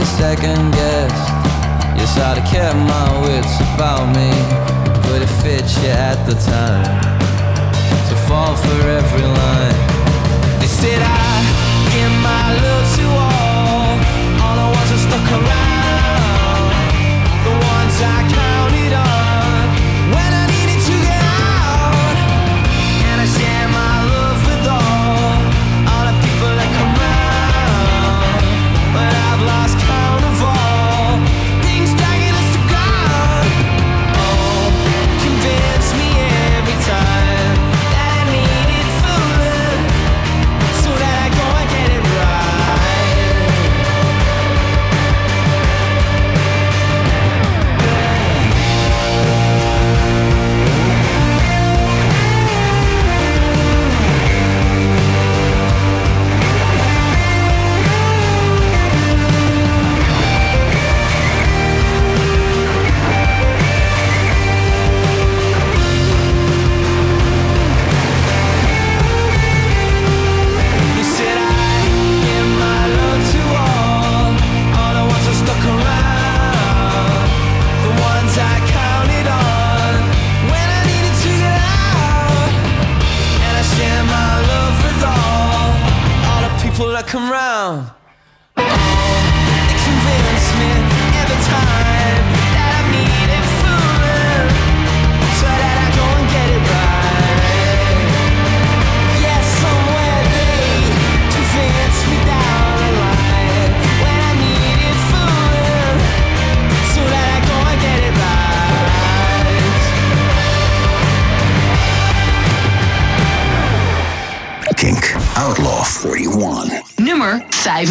Probably 0.00 0.16
second 0.16 0.70
guessed 0.72 1.28
Yes, 1.94 2.16
I'd 2.16 2.38
have 2.38 2.50
kept 2.50 2.76
my 2.88 3.20
wits 3.20 3.60
about 3.74 4.08
me, 4.16 4.30
but 5.02 5.20
it 5.20 5.28
fits 5.42 5.76
you 5.82 5.90
at 5.90 6.16
the 6.24 6.34
time. 6.34 7.20
To 8.08 8.16
fall 8.26 8.56
for 8.56 8.88
every 8.88 9.26
line. 9.26 9.76
They 10.58 10.66
said 10.66 11.02
I 11.02 11.44
give 11.92 12.12
my 12.24 12.46
love 12.64 12.86
to 12.96 13.04
all, 13.28 13.92
all 14.40 14.56
the 14.56 14.68
ones 14.74 14.90
that 14.90 15.00
stuck 15.04 15.26
around, 15.36 15.69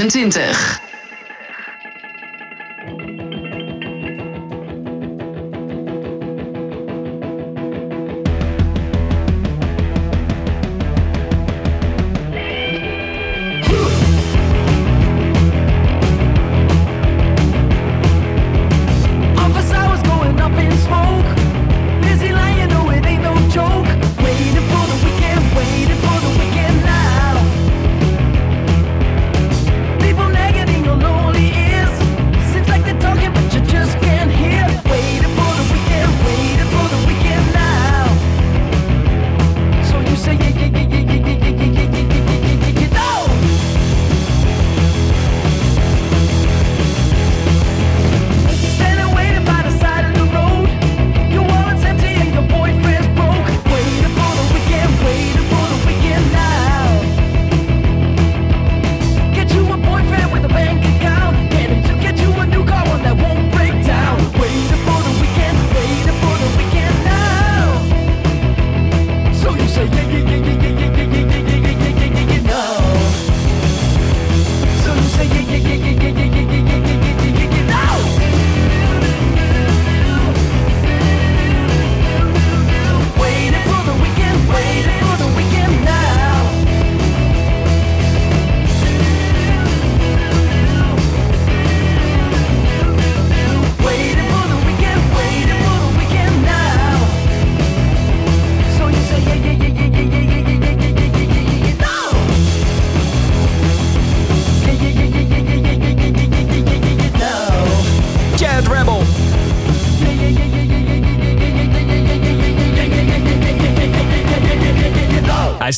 Magenta. 0.10 0.49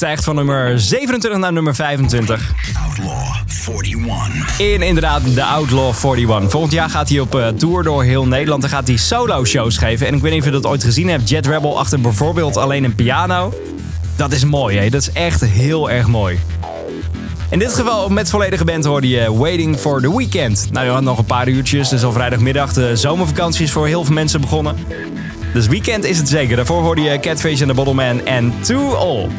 Stijgt 0.02 0.24
van 0.24 0.36
nummer 0.36 0.80
27 0.80 1.40
naar 1.40 1.54
nummer 1.54 1.76
25. 1.76 2.54
Outlaw 2.86 3.22
41. 3.68 4.60
In 4.60 4.82
inderdaad 4.82 5.36
de 5.36 5.44
Outlaw 5.44 5.94
41. 6.04 6.52
Volgend 6.52 6.72
jaar 6.72 6.90
gaat 6.90 7.10
hij 7.10 7.20
op 7.20 7.36
eh, 7.36 7.48
tour 7.48 7.84
door 7.84 8.04
heel 8.04 8.28
Nederland. 8.28 8.62
Dan 8.62 8.70
gaat 8.70 8.88
hij 8.88 8.98
solo-shows 8.98 9.78
geven. 9.78 10.08
En 10.08 10.14
ik 10.14 10.22
weet 10.22 10.32
niet 10.32 10.40
of 10.40 10.46
je 10.46 10.52
dat 10.52 10.66
ooit 10.66 10.84
gezien 10.84 11.10
hebt. 11.10 11.30
Jet 11.30 11.46
Rebel 11.46 11.80
achter 11.80 12.02
bijvoorbeeld 12.02 12.58
alleen 12.58 12.84
een 12.84 12.96
piano. 12.96 13.54
Dat 14.16 14.32
is 14.32 14.46
mooi, 14.46 14.78
hè? 14.78 14.90
Dat 14.90 15.02
is 15.02 15.12
echt 15.12 15.42
heel 15.42 15.90
erg 15.90 16.08
mooi. 16.08 16.40
In 17.50 17.60
dit 17.60 17.74
geval 17.74 18.10
met 18.10 18.30
volledige 18.30 18.66
band 18.66 18.86
hoorde 18.86 19.08
je 19.08 19.38
Waiting 19.38 19.78
for 19.78 20.02
the 20.02 20.18
Weekend. 20.18 20.68
Nou, 20.72 20.86
je 20.86 20.92
had 20.92 21.02
nog 21.02 21.18
een 21.18 21.26
paar 21.26 21.48
uurtjes. 21.48 21.90
Dus 21.90 22.04
al 22.04 22.12
vrijdagmiddag 22.12 22.74
de 22.74 22.96
zomervakantie 22.96 23.64
is 23.64 23.72
voor 23.72 23.88
heel 23.88 24.04
veel 24.04 24.14
mensen 24.14 24.42
begonnen. 24.42 24.76
Dus 25.54 25.68
weekend 25.68 26.04
is 26.04 26.18
het 26.18 26.30
zeker. 26.30 26.56
Daarvoor 26.56 26.82
hoorde 26.82 27.02
je 27.02 27.20
Catfish 27.20 27.60
and 27.60 27.70
the 27.70 27.76
Bottleman 27.76 28.26
en 28.26 28.54
To 28.62 28.94
All. 28.94 29.30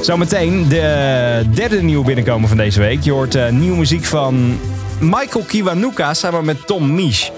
Zometeen 0.00 0.68
de 0.68 1.44
derde 1.54 1.82
nieuwe 1.82 2.04
binnenkomen 2.04 2.48
van 2.48 2.56
deze 2.56 2.80
week. 2.80 3.02
Je 3.02 3.12
hoort 3.12 3.34
eh, 3.34 3.50
nieuwe 3.50 3.76
muziek 3.76 4.04
van 4.04 4.58
Michael 5.00 5.44
Kiwanuka 5.44 6.14
samen 6.14 6.44
met 6.44 6.66
Tom 6.66 6.94
Misch. 6.94 7.30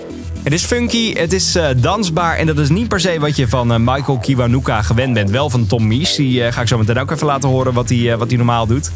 Het 0.42 0.52
is 0.52 0.64
funky, 0.64 1.14
het 1.14 1.32
is 1.32 1.54
eh, 1.54 1.68
dansbaar 1.76 2.36
en 2.36 2.46
dat 2.46 2.58
is 2.58 2.68
niet 2.68 2.88
per 2.88 3.00
se 3.00 3.20
wat 3.20 3.36
je 3.36 3.48
van 3.48 3.72
eh, 3.72 3.78
Michael 3.78 4.18
Kiwanuka 4.18 4.82
gewend 4.82 5.14
bent. 5.14 5.30
Wel 5.30 5.50
van 5.50 5.66
Tom 5.66 5.86
Misch, 5.86 6.16
die 6.16 6.52
ga 6.52 6.60
ik 6.60 6.68
zo 6.68 6.78
meteen 6.78 6.98
ook 6.98 7.10
even 7.10 7.26
laten 7.26 7.48
horen 7.48 7.72
wat 7.72 7.88
hij, 7.88 8.16
wat 8.16 8.30
normaal 8.30 8.66
doet. 8.66 8.90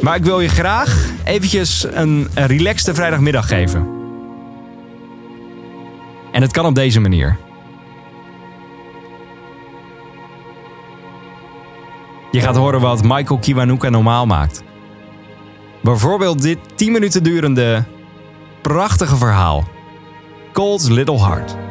Maar 0.00 0.16
ik 0.16 0.24
wil 0.24 0.40
je 0.40 0.48
graag 0.48 1.10
eventjes 1.24 1.86
een, 1.92 2.28
een 2.34 2.46
relaxte 2.46 2.94
vrijdagmiddag 2.94 3.48
geven. 3.48 3.86
En 6.32 6.42
het 6.42 6.52
kan 6.52 6.66
op 6.66 6.74
deze 6.74 7.00
manier. 7.00 7.45
Je 12.36 12.42
gaat 12.42 12.56
horen 12.56 12.80
wat 12.80 13.02
Michael 13.02 13.38
Kiwanuka 13.38 13.88
normaal 13.88 14.26
maakt. 14.26 14.62
Bijvoorbeeld 15.82 16.42
dit 16.42 16.58
10 16.74 16.92
minuten 16.92 17.22
durende 17.22 17.84
prachtige 18.62 19.16
verhaal. 19.16 19.64
Cold's 20.52 20.88
Little 20.88 21.18
Heart. 21.18 21.65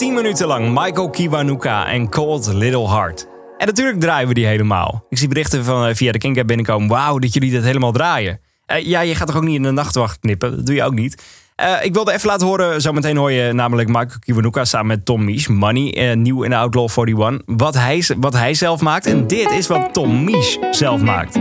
10 0.00 0.14
minuten 0.14 0.46
lang 0.46 0.68
Michael 0.68 1.10
Kiwanuka 1.10 1.86
en 1.86 2.08
Cold 2.08 2.52
Little 2.52 2.88
Heart. 2.88 3.28
En 3.58 3.66
natuurlijk 3.66 4.00
draaien 4.00 4.28
we 4.28 4.34
die 4.34 4.46
helemaal. 4.46 5.04
Ik 5.08 5.18
zie 5.18 5.28
berichten 5.28 5.64
van, 5.64 5.86
eh, 5.86 5.94
via 5.94 6.12
de 6.12 6.18
Kink 6.18 6.38
app 6.38 6.46
binnenkomen. 6.46 6.88
Wauw, 6.88 7.18
dat 7.18 7.34
jullie 7.34 7.52
dat 7.52 7.62
helemaal 7.62 7.92
draaien. 7.92 8.40
Eh, 8.66 8.84
ja, 8.84 9.00
je 9.00 9.14
gaat 9.14 9.26
toch 9.26 9.36
ook 9.36 9.44
niet 9.44 9.56
in 9.56 9.62
de 9.62 9.70
nachtwacht 9.70 10.18
knippen? 10.18 10.56
Dat 10.56 10.66
doe 10.66 10.74
je 10.74 10.82
ook 10.82 10.94
niet. 10.94 11.22
Eh, 11.54 11.72
ik 11.82 11.94
wilde 11.94 12.12
even 12.12 12.28
laten 12.28 12.46
horen, 12.46 12.80
zometeen 12.80 13.16
hoor 13.16 13.32
je 13.32 13.52
namelijk 13.52 13.88
Michael 13.88 14.18
Kiwanuka 14.18 14.64
samen 14.64 14.86
met 14.86 15.04
Tom 15.04 15.24
Mies. 15.24 15.48
Money, 15.48 16.14
nieuw 16.14 16.42
in 16.42 16.52
Outlaw 16.52 16.88
41. 16.96 17.42
Wat 17.46 17.74
hij, 17.74 18.04
wat 18.18 18.32
hij 18.32 18.54
zelf 18.54 18.80
maakt. 18.80 19.06
En 19.06 19.26
dit 19.26 19.50
is 19.50 19.66
wat 19.66 19.92
Tom 19.94 20.24
Mies 20.24 20.58
zelf 20.70 21.00
maakt. 21.00 21.38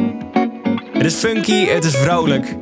Het 0.94 1.06
is 1.06 1.16
funky, 1.16 1.66
het 1.66 1.84
is 1.84 1.96
vrolijk. 1.96 2.56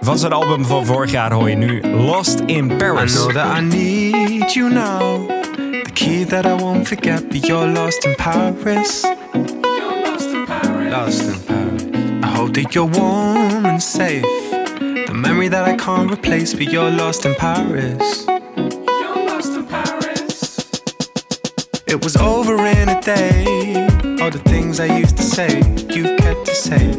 Van 0.00 0.18
zijn 0.18 0.32
album 0.32 0.64
van 0.64 0.86
vorig 0.86 1.10
jaar 1.10 1.32
hoor 1.32 1.50
je 1.50 1.56
nu 1.56 1.82
Lost 1.82 2.40
in 2.46 2.70
I 2.70 2.76
Paris. 2.76 3.12
know 3.12 3.32
that 3.32 3.58
I 3.58 3.60
need 3.60 4.52
you 4.52 4.72
now. 4.72 5.33
Key 5.94 6.24
that 6.24 6.44
I 6.44 6.54
won't 6.54 6.88
forget, 6.88 7.28
but 7.28 7.46
you're 7.48 7.66
lost 7.66 8.04
in 8.04 8.14
Paris. 8.16 9.04
You're 9.04 10.02
lost 10.04 10.28
in 10.28 10.44
Paris. 10.44 10.92
Lost 10.92 11.22
in 11.22 11.40
Paris. 11.46 12.24
I 12.24 12.26
hope 12.26 12.54
that 12.54 12.74
you're 12.74 12.86
warm 12.86 13.64
and 13.64 13.82
safe. 13.82 14.24
The 14.80 15.14
memory 15.14 15.48
that 15.48 15.64
I 15.64 15.76
can't 15.76 16.10
replace, 16.10 16.52
but 16.52 16.64
you're 16.64 16.90
lost 16.90 17.24
in 17.26 17.34
Paris. 17.36 18.26
You're 18.26 19.26
lost 19.26 19.52
in 19.52 19.66
Paris. 19.66 20.70
It 21.86 22.02
was 22.02 22.16
over 22.16 22.56
in 22.66 22.88
a 22.88 23.00
day. 23.00 23.44
All 24.20 24.30
the 24.30 24.42
things 24.46 24.80
I 24.80 24.98
used 24.98 25.16
to 25.16 25.22
say, 25.22 25.58
you 25.94 26.16
kept 26.16 26.44
to 26.46 26.54
say. 26.54 26.90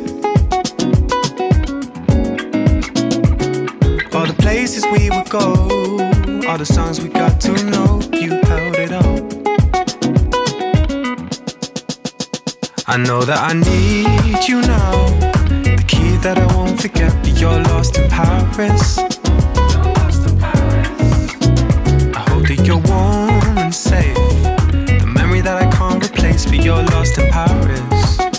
All 4.15 4.26
the 4.26 4.35
places 4.39 4.85
we 4.85 5.09
would 5.09 5.30
go, 5.30 6.49
all 6.49 6.57
the 6.57 6.65
songs 6.65 7.01
we 7.01 7.09
got 7.09 7.41
to 7.41 7.51
know, 7.65 7.99
you 8.13 8.34
I 12.87 12.97
know 12.97 13.23
that 13.23 13.39
I 13.41 13.53
need 13.53 14.47
you 14.47 14.61
now. 14.61 15.07
The 15.63 15.83
key 15.87 16.17
that 16.17 16.37
I 16.37 16.45
won't 16.55 16.79
forget, 16.79 17.11
but 17.23 17.41
you're 17.41 17.59
lost 17.63 17.97
in 17.97 18.07
Paris. 18.11 18.99
I 18.99 19.03
hope 22.29 22.47
that 22.47 22.63
you're 22.63 22.77
warm 22.77 23.57
and 23.57 23.73
safe. 23.73 24.15
The 24.15 25.11
memory 25.11 25.41
that 25.41 25.57
I 25.63 25.67
can't 25.71 26.05
replace, 26.05 26.45
but 26.45 26.63
you're 26.63 26.83
lost 26.83 27.17
in 27.17 27.27
Paris. 27.31 28.34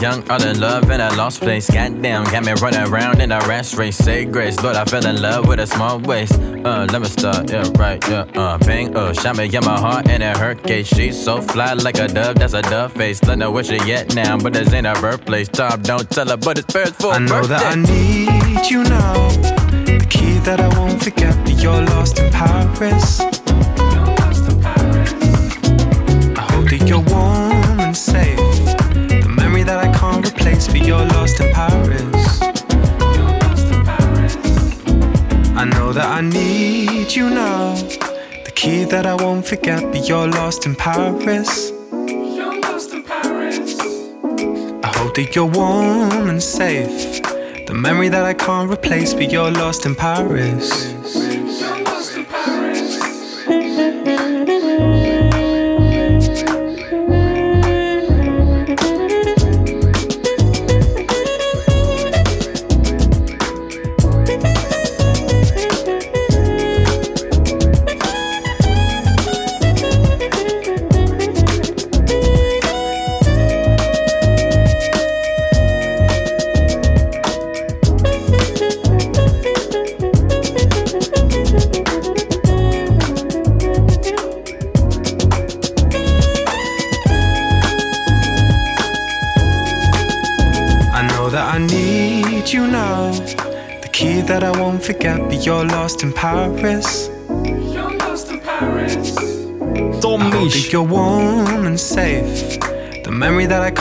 Young, 0.00 0.26
all 0.30 0.42
in 0.42 0.58
love 0.58 0.90
in 0.90 0.98
a 0.98 1.14
lost 1.14 1.42
place. 1.42 1.68
Goddamn, 1.70 2.24
got 2.24 2.42
me 2.42 2.52
running 2.52 2.90
around 2.90 3.20
in 3.20 3.30
a 3.32 3.38
rash 3.40 3.74
race. 3.74 3.98
Say 3.98 4.24
grace, 4.24 4.58
Lord, 4.62 4.74
I 4.74 4.86
fell 4.86 5.04
in 5.04 5.20
love 5.20 5.46
with 5.46 5.60
a 5.60 5.66
small 5.66 5.98
waist. 5.98 6.40
Uh, 6.40 6.86
let 6.90 7.02
me 7.02 7.08
start, 7.08 7.50
yeah, 7.50 7.68
right, 7.76 8.02
yeah, 8.08 8.24
uh, 8.34 8.56
bang, 8.56 8.96
uh, 8.96 9.12
shot 9.12 9.36
me 9.36 9.54
in 9.54 9.62
my 9.62 9.78
heart 9.78 10.08
and 10.08 10.22
it 10.22 10.38
hurt 10.38 10.62
case. 10.62 10.86
She's 10.86 11.22
so 11.22 11.42
fly 11.42 11.74
like 11.74 11.98
a 11.98 12.08
dove, 12.08 12.36
that's 12.36 12.54
a 12.54 12.62
dove 12.62 12.94
face. 12.94 13.20
Don't 13.20 13.38
know 13.40 13.50
where 13.50 13.62
she 13.62 13.76
at 13.92 14.14
now, 14.14 14.38
but 14.38 14.54
this 14.54 14.72
ain't 14.72 14.86
her 14.86 14.98
birthplace. 15.02 15.48
Tom, 15.48 15.82
don't 15.82 16.08
tell 16.08 16.28
her, 16.28 16.38
but 16.38 16.58
it's 16.58 16.72
first 16.72 16.94
for 16.94 17.12
I 17.12 17.18
know 17.18 17.42
birthday. 17.42 17.58
that 17.58 17.66
I 17.66 17.74
need 17.74 18.70
you 18.70 18.84
now. 18.84 19.28
The 19.84 20.06
key 20.08 20.38
that 20.38 20.60
I 20.60 20.68
won't 20.78 21.02
forget, 21.02 21.36
but 21.44 21.62
you're 21.62 21.82
lost 21.82 22.18
in 22.18 22.32
Paris. 22.32 23.20
I 23.20 23.26
hope 26.48 26.70
that 26.70 26.84
you're 26.88 27.00
warm 27.00 27.49
you're 30.86 31.04
lost 31.16 31.40
in 31.40 31.52
Paris. 31.52 32.40
I 35.56 35.64
know 35.64 35.92
that 35.92 36.06
I 36.06 36.20
need 36.20 37.14
you 37.14 37.30
now. 37.30 37.74
The 38.44 38.52
key 38.54 38.84
that 38.84 39.06
I 39.06 39.14
won't 39.14 39.46
forget, 39.46 39.82
but 39.92 40.08
you're 40.08 40.28
lost 40.28 40.66
in 40.66 40.74
Paris. 40.74 41.72
I 44.82 44.90
hope 44.98 45.14
that 45.16 45.32
you're 45.34 45.46
warm 45.46 46.28
and 46.28 46.42
safe. 46.42 47.22
The 47.66 47.74
memory 47.74 48.08
that 48.08 48.24
I 48.24 48.34
can't 48.34 48.70
replace, 48.70 49.12
but 49.14 49.30
you're 49.30 49.50
lost 49.50 49.86
in 49.86 49.94
Paris. 49.94 50.99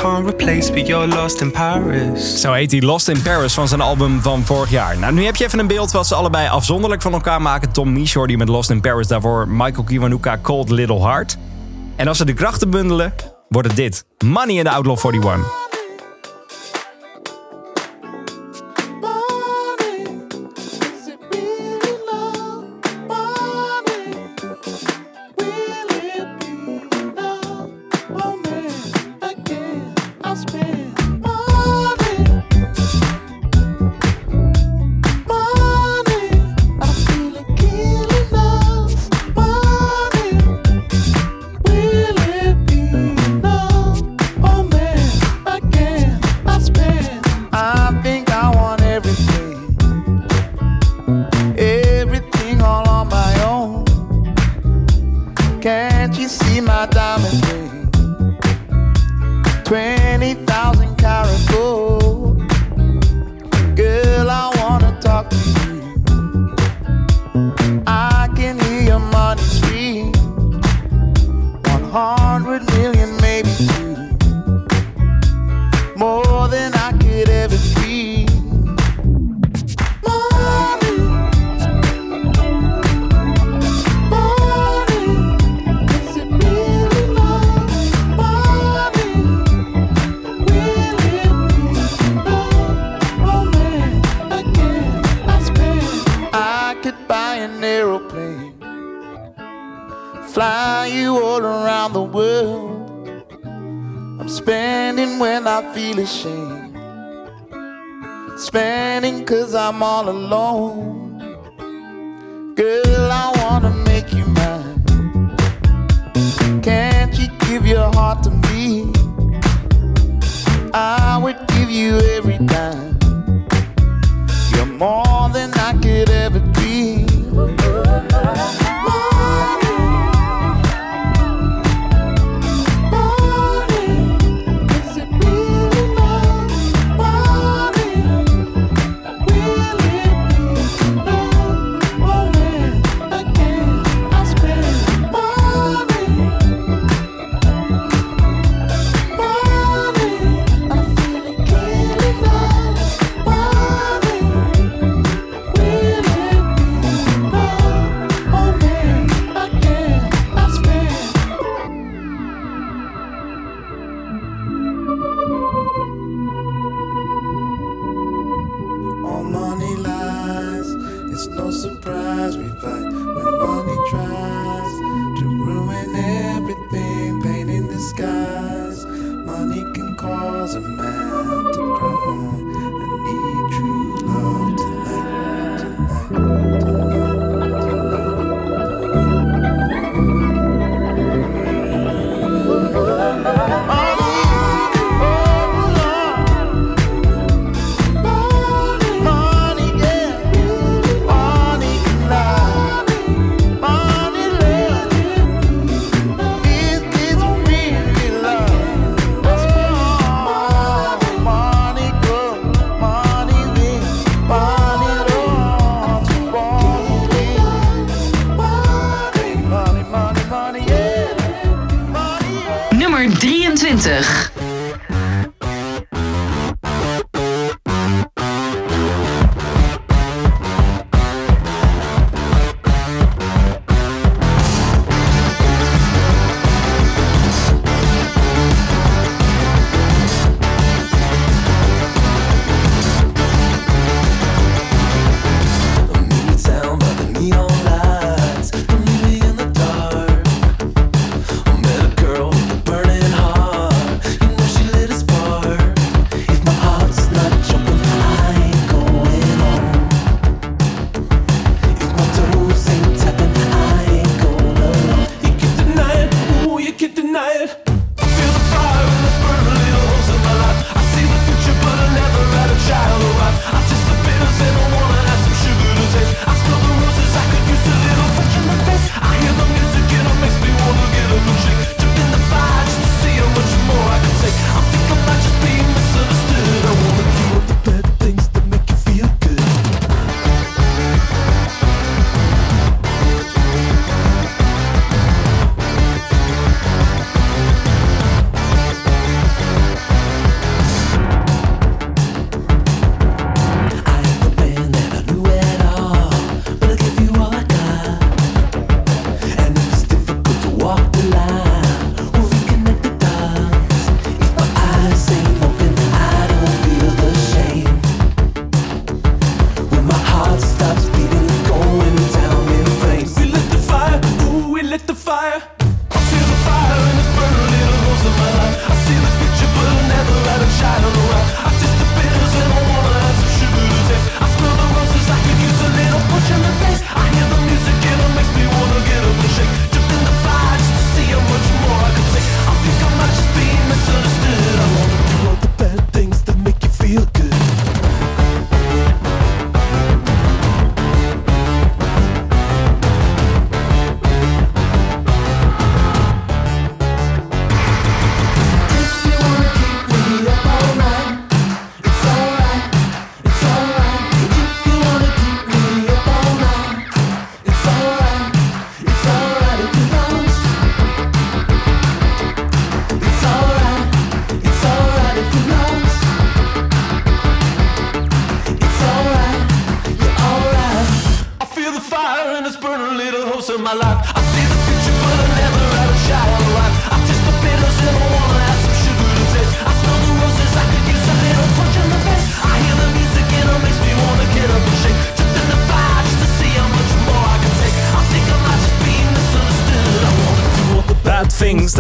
Can't 0.02 0.26
replace, 0.26 0.72
but 0.72 0.88
you're 0.88 1.08
lost 1.08 1.42
in 1.42 1.52
Paris. 1.52 2.42
Zo 2.42 2.54
heet 2.54 2.72
hij 2.72 2.82
Lost 2.82 3.08
in 3.08 3.22
Paris 3.22 3.54
van 3.54 3.68
zijn 3.68 3.82
album 3.82 4.22
van 4.22 4.46
vorig 4.46 4.70
jaar. 4.70 4.98
Nou, 4.98 5.14
nu 5.14 5.26
heb 5.26 5.36
je 5.36 5.46
even 5.46 5.60
een 5.60 5.68
beeld 5.68 5.92
wat 5.92 6.08
ze 6.08 6.16
allebei 6.16 6.50
afzonderlijk 6.50 7.02
van 7.02 7.14
elkaar 7.14 7.42
maken. 7.42 7.72
Tom 7.72 7.94
Misch 7.94 8.14
hoorde 8.14 8.32
je 8.32 8.38
met 8.38 8.48
Lost 8.48 8.70
in 8.70 8.82
Paris, 8.82 9.08
daarvoor 9.08 9.48
Michael 9.48 9.84
Kiwanuka 9.84 10.40
Cold 10.42 10.70
Little 10.70 11.02
Heart. 11.02 11.38
En 11.96 12.08
als 12.08 12.18
ze 12.18 12.26
de 12.26 12.34
krachten 12.34 12.70
bundelen, 12.70 13.14
wordt 13.50 13.68
het 13.68 13.78
dit. 13.78 14.06
Money 14.26 14.56
in 14.56 14.64
the 14.64 14.70
Outlaw 14.70 14.98
41. 15.06 15.59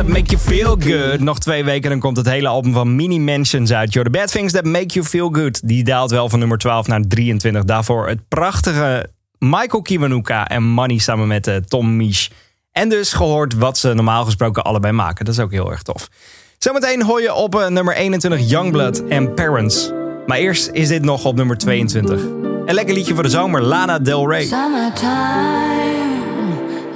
make 0.09 0.29
you 0.31 0.41
feel 0.41 0.75
good. 0.79 1.19
Nog 1.19 1.39
twee 1.39 1.63
weken 1.63 1.89
dan 1.89 1.99
komt 1.99 2.17
het 2.17 2.29
hele 2.29 2.47
album 2.47 2.73
van 2.73 2.95
Mini 2.95 3.19
Mansions 3.19 3.71
uit. 3.71 3.93
Your 3.93 4.11
the 4.11 4.17
bad 4.17 4.31
things 4.31 4.51
that 4.51 4.65
make 4.65 4.87
you 4.87 5.05
feel 5.05 5.29
good. 5.31 5.67
Die 5.67 5.83
daalt 5.83 6.11
wel 6.11 6.29
van 6.29 6.39
nummer 6.39 6.57
12 6.57 6.87
naar 6.87 7.01
23. 7.07 7.63
Daarvoor 7.63 8.07
het 8.07 8.27
prachtige 8.27 9.09
Michael 9.37 9.81
Kiwanuka 9.81 10.47
en 10.47 10.63
Money 10.63 10.97
samen 10.97 11.27
met 11.27 11.47
uh, 11.47 11.55
Tom 11.55 11.95
Misch. 11.95 12.29
En 12.71 12.89
dus 12.89 13.13
gehoord 13.13 13.53
wat 13.53 13.77
ze 13.77 13.93
normaal 13.93 14.25
gesproken 14.25 14.63
allebei 14.63 14.93
maken. 14.93 15.25
Dat 15.25 15.33
is 15.33 15.39
ook 15.39 15.51
heel 15.51 15.71
erg 15.71 15.81
tof. 15.81 16.09
Zometeen 16.57 17.03
hoor 17.03 17.21
je 17.21 17.33
op 17.33 17.55
eh, 17.55 17.67
nummer 17.67 17.95
21 17.95 18.49
Youngblood 18.49 19.07
en 19.07 19.33
Parents. 19.33 19.91
Maar 20.25 20.37
eerst 20.37 20.69
is 20.71 20.87
dit 20.87 21.03
nog 21.03 21.25
op 21.25 21.35
nummer 21.35 21.57
22. 21.57 22.21
Een 22.65 22.73
lekker 22.73 22.95
liedje 22.95 23.13
voor 23.13 23.23
de 23.23 23.29
zomer, 23.29 23.61
Lana 23.61 23.99
Del 23.99 24.29
Rey. 24.29 24.45
Summertime 24.45 25.69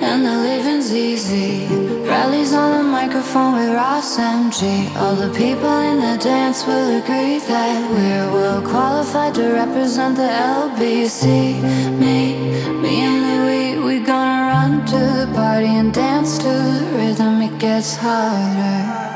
and 0.02 0.23
the 0.23 0.38
living's 0.38 0.91
easy. 0.91 1.93
Rallies 2.14 2.53
on 2.53 2.72
the 2.77 2.84
microphone 2.84 3.53
with 3.56 3.73
Ross 3.73 4.19
MG. 4.19 4.61
All 4.98 5.15
the 5.15 5.34
people 5.34 5.77
in 5.90 5.98
the 5.99 6.15
dance 6.23 6.64
will 6.68 6.90
agree 7.02 7.40
that 7.40 7.90
we're 7.90 8.30
well 8.31 8.61
qualified 8.61 9.34
to 9.34 9.45
represent 9.61 10.18
the 10.18 10.30
LBC. 10.61 11.26
Me, 12.02 12.19
me 12.84 12.94
and 13.07 13.19
Louis, 13.30 13.68
we 13.84 13.99
gonna 14.06 14.41
run 14.53 14.85
to 14.94 14.99
the 15.22 15.27
party 15.34 15.73
and 15.81 15.91
dance 15.91 16.38
to 16.38 16.53
the 16.77 16.85
rhythm. 16.95 17.41
It 17.41 17.57
gets 17.57 17.95
harder. 17.95 19.14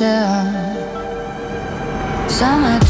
ocean. 0.00 0.76
Summer 2.28 2.85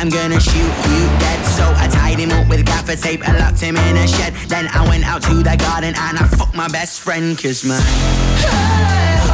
I'm 0.00 0.08
gonna 0.08 0.40
shoot 0.40 0.54
you 0.56 1.06
dead. 1.20 1.44
So 1.44 1.62
I 1.76 1.86
tied 1.92 2.18
him 2.18 2.30
up 2.30 2.48
with 2.48 2.64
gaffer 2.64 2.96
tape 2.96 3.20
and 3.28 3.36
locked 3.38 3.60
him 3.60 3.76
in 3.76 3.98
a 3.98 4.08
shed. 4.08 4.32
Then 4.48 4.66
I 4.68 4.88
went 4.88 5.04
out 5.04 5.20
to 5.24 5.34
the 5.34 5.56
garden 5.58 5.92
and 5.94 6.18
I 6.18 6.26
fucked 6.26 6.56
my 6.56 6.68
best 6.68 7.00
friend, 7.00 7.36
cause 7.36 7.64
my 7.66 7.76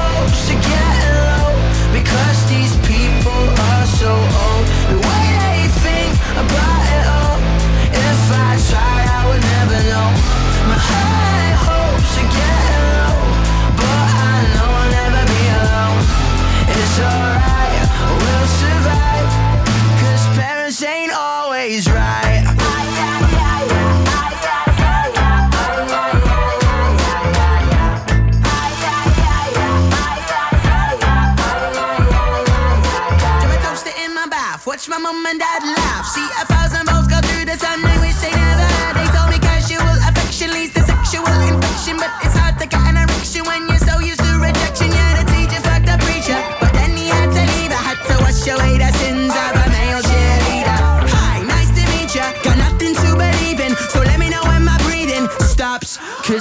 low 0.03 0.27
because 1.95 2.39
these 2.51 2.75
people 2.83 3.56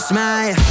smile. 0.05 0.64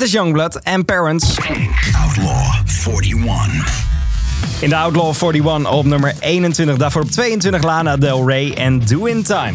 Het 0.00 0.08
is 0.08 0.14
Youngblood 0.14 0.56
en 0.56 0.84
Parents. 0.84 1.38
Outlaw 2.04 3.02
41. 3.02 3.84
In 4.60 4.68
de 4.68 4.76
Outlaw 4.76 5.14
41 5.22 5.70
op 5.70 5.84
nummer 5.84 6.14
21. 6.20 6.76
Daarvoor 6.76 7.02
op 7.02 7.10
22 7.10 7.62
Lana 7.62 7.96
Del 7.96 8.28
Rey 8.28 8.54
en 8.54 8.80
Do 8.80 9.04
In 9.04 9.22
Time. 9.22 9.52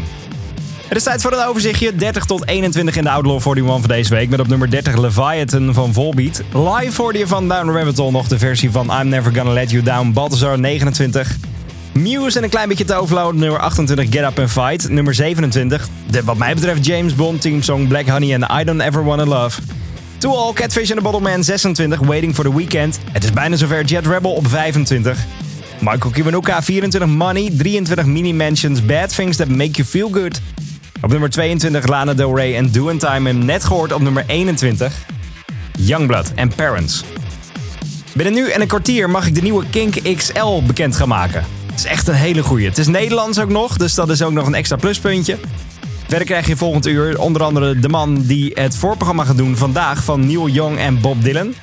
Het 0.87 0.97
is 0.97 1.03
tijd 1.03 1.21
voor 1.21 1.31
het 1.31 1.45
overzichtje. 1.45 1.95
30 1.95 2.25
tot 2.25 2.47
21 2.47 2.95
in 2.95 3.03
de 3.03 3.09
Outlaw 3.09 3.41
41 3.47 3.79
van 3.81 3.89
deze 3.89 4.13
week. 4.13 4.29
Met 4.29 4.39
op 4.39 4.47
nummer 4.47 4.69
30 4.69 4.97
Leviathan 4.97 5.73
van 5.73 5.93
Volbeat. 5.93 6.41
Live 6.53 7.01
hoorde 7.01 7.19
je 7.19 7.27
van 7.27 7.47
Down 7.47 7.69
Rabbit 7.69 7.97
Hole 7.97 8.11
nog 8.11 8.27
de 8.27 8.37
versie 8.37 8.71
van 8.71 8.91
I'm 8.99 9.07
Never 9.07 9.35
Gonna 9.35 9.51
Let 9.53 9.71
You 9.71 9.83
Down. 9.83 10.11
Balthazar 10.13 10.59
29. 10.59 11.37
Muse 11.93 12.37
en 12.37 12.43
een 12.43 12.49
klein 12.49 12.67
beetje 12.67 12.85
te 12.85 12.95
overloaden. 12.95 13.39
Nummer 13.39 13.59
28 13.59 14.05
Get 14.09 14.23
Up 14.23 14.39
and 14.39 14.51
Fight. 14.51 14.89
Nummer 14.89 15.13
27. 15.13 15.87
De 16.09 16.23
wat 16.23 16.37
mij 16.37 16.53
betreft 16.53 16.85
James 16.85 17.15
Bond 17.15 17.41
team 17.41 17.61
song 17.61 17.87
Black 17.87 18.07
Honey 18.07 18.33
en 18.33 18.59
I 18.59 18.63
Don't 18.63 18.81
Ever 18.81 19.03
Wanna 19.03 19.25
Love. 19.25 19.61
To 20.17 20.29
All, 20.29 20.53
Catfish 20.53 20.89
and 20.89 20.97
the 20.97 21.03
Bottle 21.03 21.21
Man 21.21 21.43
26, 21.43 21.99
Waiting 21.99 22.35
for 22.35 22.43
the 22.43 22.55
Weekend. 22.55 22.99
Het 23.11 23.23
is 23.23 23.31
bijna 23.31 23.55
zover, 23.55 23.83
Jet 23.83 24.07
Rebel 24.07 24.31
op 24.31 24.47
25. 24.47 25.25
Michael 25.79 26.11
Kiwanuka 26.13 26.63
24, 26.63 27.09
Money. 27.09 27.49
23, 27.57 28.05
Mini 28.05 28.33
Mansions, 28.33 28.85
Bad 28.85 29.15
Things 29.15 29.37
That 29.37 29.47
Make 29.47 29.71
You 29.71 29.87
Feel 29.87 30.09
Good. 30.11 30.41
Op 31.01 31.09
nummer 31.09 31.29
22, 31.29 31.87
Lana 31.87 32.13
Del 32.13 32.35
Rey 32.35 32.55
en 32.55 32.71
Do 32.71 32.87
in 32.87 32.97
Time. 32.97 33.29
En 33.29 33.45
net 33.45 33.63
gehoord 33.63 33.93
op 33.93 34.01
nummer 34.01 34.23
21, 34.27 34.93
Youngblood 35.77 36.31
en 36.35 36.55
Parents. 36.55 37.03
Binnen 38.13 38.33
nu 38.33 38.49
en 38.49 38.61
een 38.61 38.67
kwartier 38.67 39.09
mag 39.09 39.27
ik 39.27 39.35
de 39.35 39.41
nieuwe 39.41 39.65
Kink 39.69 40.15
XL 40.15 40.61
bekend 40.65 40.95
gaan 40.95 41.07
maken. 41.07 41.43
Het 41.65 41.79
is 41.79 41.85
echt 41.85 42.07
een 42.07 42.13
hele 42.13 42.43
goeie. 42.43 42.67
Het 42.67 42.77
is 42.77 42.87
Nederlands 42.87 43.39
ook 43.39 43.49
nog, 43.49 43.77
dus 43.77 43.93
dat 43.93 44.09
is 44.09 44.21
ook 44.21 44.31
nog 44.31 44.47
een 44.47 44.55
extra 44.55 44.75
pluspuntje. 44.75 45.37
Verder 46.07 46.27
krijg 46.27 46.47
je 46.47 46.57
volgend 46.57 46.87
uur 46.87 47.19
onder 47.19 47.43
andere 47.43 47.79
de 47.79 47.89
man 47.89 48.21
die 48.21 48.51
het 48.53 48.77
voorprogramma 48.77 49.23
gaat 49.23 49.37
doen 49.37 49.57
vandaag 49.57 50.03
van 50.03 50.25
Neil 50.25 50.47
Young 50.47 50.77
en 50.77 51.01
Bob 51.01 51.23
Dylan. 51.23 51.53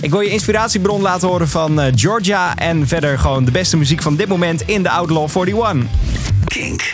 Ik 0.00 0.10
wil 0.10 0.20
je 0.20 0.30
inspiratiebron 0.30 1.00
laten 1.00 1.28
horen 1.28 1.48
van 1.48 1.80
eh, 1.80 1.92
Georgia 1.94 2.56
en 2.56 2.88
verder 2.88 3.18
gewoon 3.18 3.44
de 3.44 3.50
beste 3.50 3.76
muziek 3.76 4.02
van 4.02 4.16
dit 4.16 4.28
moment 4.28 4.62
in 4.62 4.82
de 4.82 4.90
Outlaw 4.90 5.28
41. 5.46 5.90
Kink. 6.44 6.82